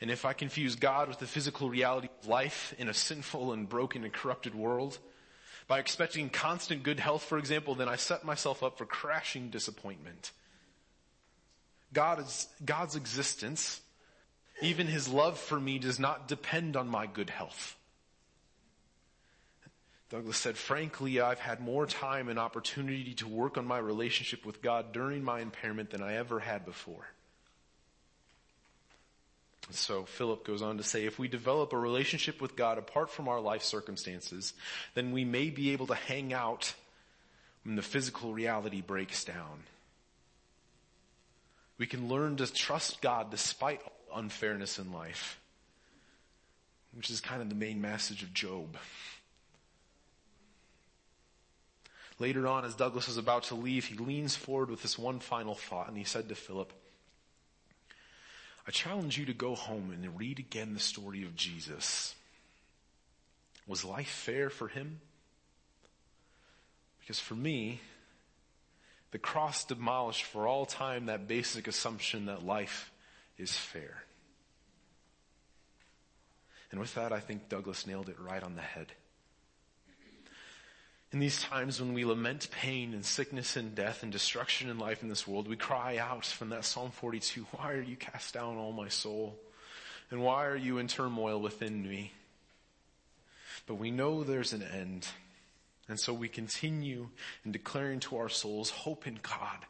And 0.02 0.12
if 0.12 0.26
I 0.26 0.34
confuse 0.34 0.76
God 0.76 1.08
with 1.08 1.20
the 1.20 1.28
physical 1.28 1.70
reality 1.70 2.10
of 2.22 2.28
life 2.28 2.74
in 2.78 2.90
a 2.90 2.94
sinful 2.94 3.54
and 3.54 3.70
broken 3.70 4.04
and 4.04 4.14
corrupted 4.14 4.54
world, 4.54 5.00
by 5.68 5.80
expecting 5.80 6.30
constant 6.30 6.84
good 6.84 7.00
health, 7.00 7.24
for 7.24 7.38
example, 7.38 7.76
then 7.76 7.90
I 7.90 7.96
set 7.96 8.24
myself 8.24 8.62
up 8.62 8.78
for 8.78 8.86
crashing 8.86 9.50
disappointment. 9.50 10.32
God 11.94 12.20
is, 12.20 12.48
God's 12.64 12.96
existence, 12.96 13.82
even 14.62 14.86
His 14.88 15.08
love 15.08 15.40
for 15.40 15.60
me 15.60 15.80
does 15.80 16.00
not 16.00 16.28
depend 16.28 16.76
on 16.76 16.88
my 16.88 17.08
good 17.08 17.30
health. 17.30 17.76
Douglas 20.10 20.38
said, 20.38 20.56
frankly, 20.56 21.20
I've 21.20 21.40
had 21.40 21.60
more 21.60 21.88
time 21.88 22.30
and 22.30 22.38
opportunity 22.38 23.16
to 23.16 23.28
work 23.28 23.58
on 23.58 23.66
my 23.66 23.80
relationship 23.80 24.46
with 24.46 24.62
God 24.62 24.94
during 24.94 25.24
my 25.24 25.40
impairment 25.40 25.90
than 25.90 26.04
I 26.04 26.16
ever 26.16 26.40
had 26.40 26.64
before. 26.66 27.08
So 29.72 30.04
Philip 30.06 30.46
goes 30.46 30.62
on 30.62 30.78
to 30.78 30.84
say, 30.84 31.06
if 31.06 31.18
we 31.18 31.28
develop 31.28 31.74
a 31.74 31.78
relationship 31.78 32.40
with 32.40 32.56
God 32.56 32.78
apart 32.78 33.10
from 33.10 33.28
our 33.28 33.40
life 33.40 33.64
circumstances, 33.64 34.54
then 34.94 35.12
we 35.12 35.26
may 35.26 35.50
be 35.50 35.72
able 35.72 35.88
to 35.88 35.96
hang 35.96 36.34
out 36.34 36.76
when 37.64 37.76
the 37.76 37.82
physical 37.82 38.32
reality 38.32 38.82
breaks 38.82 39.24
down. 39.24 39.64
We 41.80 41.88
can 41.88 42.08
learn 42.08 42.38
to 42.38 42.54
trust 42.54 43.02
God 43.02 43.32
despite 43.32 43.82
unfairness 44.14 44.78
in 44.78 44.94
life, 44.94 45.40
which 46.94 47.10
is 47.10 47.20
kind 47.20 47.42
of 47.42 47.50
the 47.50 47.56
main 47.56 47.82
message 47.82 48.22
of 48.22 48.36
Job. 48.36 48.78
Later 52.18 52.48
on, 52.48 52.64
as 52.64 52.76
Douglas 52.76 53.10
is 53.10 53.18
about 53.18 53.44
to 53.44 53.56
leave, 53.56 53.86
he 53.86 53.96
leans 53.96 54.36
forward 54.36 54.70
with 54.70 54.82
this 54.82 54.98
one 54.98 55.20
final 55.20 55.56
thought 55.56 55.90
and 55.90 55.98
he 55.98 56.04
said 56.04 56.30
to 56.30 56.36
Philip, 56.36 56.72
I 58.68 58.72
challenge 58.72 59.18
you 59.18 59.26
to 59.26 59.34
go 59.34 59.54
home 59.54 59.92
and 59.92 60.18
read 60.18 60.40
again 60.40 60.74
the 60.74 60.80
story 60.80 61.24
of 61.24 61.36
Jesus. 61.36 62.16
Was 63.68 63.86
life 63.86 64.08
fair 64.08 64.50
for 64.50 64.68
him? 64.68 65.00
Because 67.00 67.20
for 67.20 67.36
me, 67.36 67.82
the 69.12 69.20
cross 69.20 69.64
demolished 69.66 70.24
for 70.24 70.48
all 70.48 70.66
time 70.66 71.06
that 71.06 71.28
basic 71.28 71.68
assumption 71.68 72.26
that 72.26 72.46
life 72.46 72.92
is 73.38 73.56
fair. 73.56 74.04
And 76.72 76.80
with 76.80 76.96
that, 76.96 77.14
I 77.14 77.20
think 77.20 77.48
Douglas 77.48 77.86
nailed 77.86 78.10
it 78.10 78.20
right 78.20 78.42
on 78.42 78.56
the 78.56 78.62
head. 78.62 78.92
In 81.16 81.22
these 81.22 81.42
times 81.42 81.80
when 81.80 81.94
we 81.94 82.04
lament 82.04 82.50
pain 82.52 82.94
and 82.94 83.06
sickness 83.06 83.56
and 83.56 83.74
death 83.74 84.04
and 84.04 84.12
destruction 84.12 84.70
in 84.70 84.78
life 84.78 85.02
in 85.02 85.08
this 85.08 85.26
world, 85.26 85.48
we 85.48 85.56
cry 85.56 85.96
out 85.96 86.26
from 86.26 86.50
that 86.50 86.66
Psalm 86.66 86.92
42, 86.92 87.48
why 87.52 87.72
are 87.72 87.82
you 87.82 87.96
cast 87.96 88.34
down, 88.34 88.58
all 88.58 88.74
my 88.74 88.90
soul? 88.90 89.40
And 90.12 90.22
why 90.22 90.46
are 90.46 90.58
you 90.58 90.78
in 90.78 90.90
turmoil 90.90 91.40
within 91.40 91.88
me? 91.88 92.12
But 93.66 93.76
we 93.76 93.92
know 93.92 94.26
there's 94.26 94.52
an 94.52 94.62
end. 94.62 95.08
And 95.88 95.98
so 95.98 96.14
we 96.14 96.28
continue 96.28 97.08
in 97.46 97.54
declaring 97.54 98.02
to 98.02 98.18
our 98.18 98.28
souls 98.28 98.70
hope 98.70 99.08
in 99.08 99.18
God. 99.22 99.66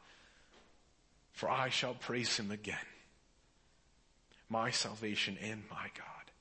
For 1.34 1.48
I 1.48 1.70
shall 1.70 1.94
praise 1.94 2.36
him 2.38 2.50
again. 2.50 2.88
My 4.50 4.72
salvation 4.72 5.38
and 5.44 5.62
my 5.70 5.92
God. 5.96 6.32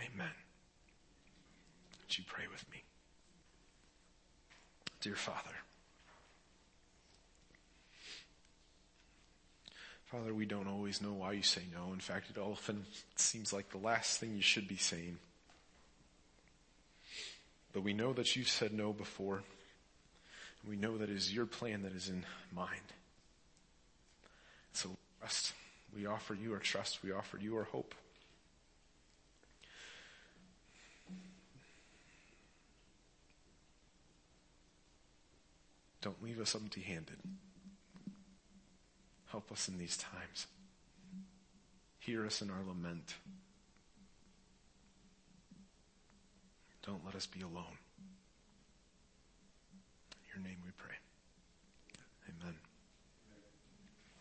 Amen. 0.00 0.43
You 2.18 2.24
pray 2.26 2.44
with 2.50 2.64
me? 2.70 2.82
Dear 5.00 5.16
Father, 5.16 5.56
Father, 10.04 10.32
we 10.32 10.46
don't 10.46 10.68
always 10.68 11.02
know 11.02 11.12
why 11.12 11.32
you 11.32 11.42
say 11.42 11.62
no. 11.74 11.92
In 11.92 11.98
fact, 11.98 12.30
it 12.30 12.38
often 12.38 12.84
seems 13.16 13.52
like 13.52 13.70
the 13.70 13.78
last 13.78 14.20
thing 14.20 14.36
you 14.36 14.42
should 14.42 14.68
be 14.68 14.76
saying. 14.76 15.18
But 17.72 17.82
we 17.82 17.92
know 17.92 18.12
that 18.12 18.36
you've 18.36 18.48
said 18.48 18.72
no 18.72 18.92
before. 18.92 19.42
And 20.62 20.70
we 20.70 20.76
know 20.76 20.96
that 20.98 21.10
it 21.10 21.16
is 21.16 21.34
your 21.34 21.46
plan 21.46 21.82
that 21.82 21.92
is 21.92 22.08
in 22.08 22.24
mind. 22.54 22.70
So 24.72 24.90
trust. 25.18 25.52
We 25.94 26.06
offer 26.06 26.34
you 26.34 26.52
our 26.52 26.60
trust. 26.60 27.02
We 27.02 27.10
offer 27.10 27.38
you 27.38 27.56
our 27.56 27.64
hope. 27.64 27.94
Don't 36.04 36.22
leave 36.22 36.38
us 36.38 36.54
empty 36.54 36.82
handed. 36.82 37.16
Help 39.30 39.50
us 39.50 39.68
in 39.68 39.78
these 39.78 39.96
times. 39.96 40.46
Hear 41.98 42.26
us 42.26 42.42
in 42.42 42.50
our 42.50 42.62
lament. 42.68 43.14
Don't 46.84 47.06
let 47.06 47.14
us 47.14 47.26
be 47.26 47.40
alone. 47.40 47.78
In 50.12 50.26
your 50.34 50.46
name 50.46 50.58
we 50.62 50.72
pray. 50.76 50.93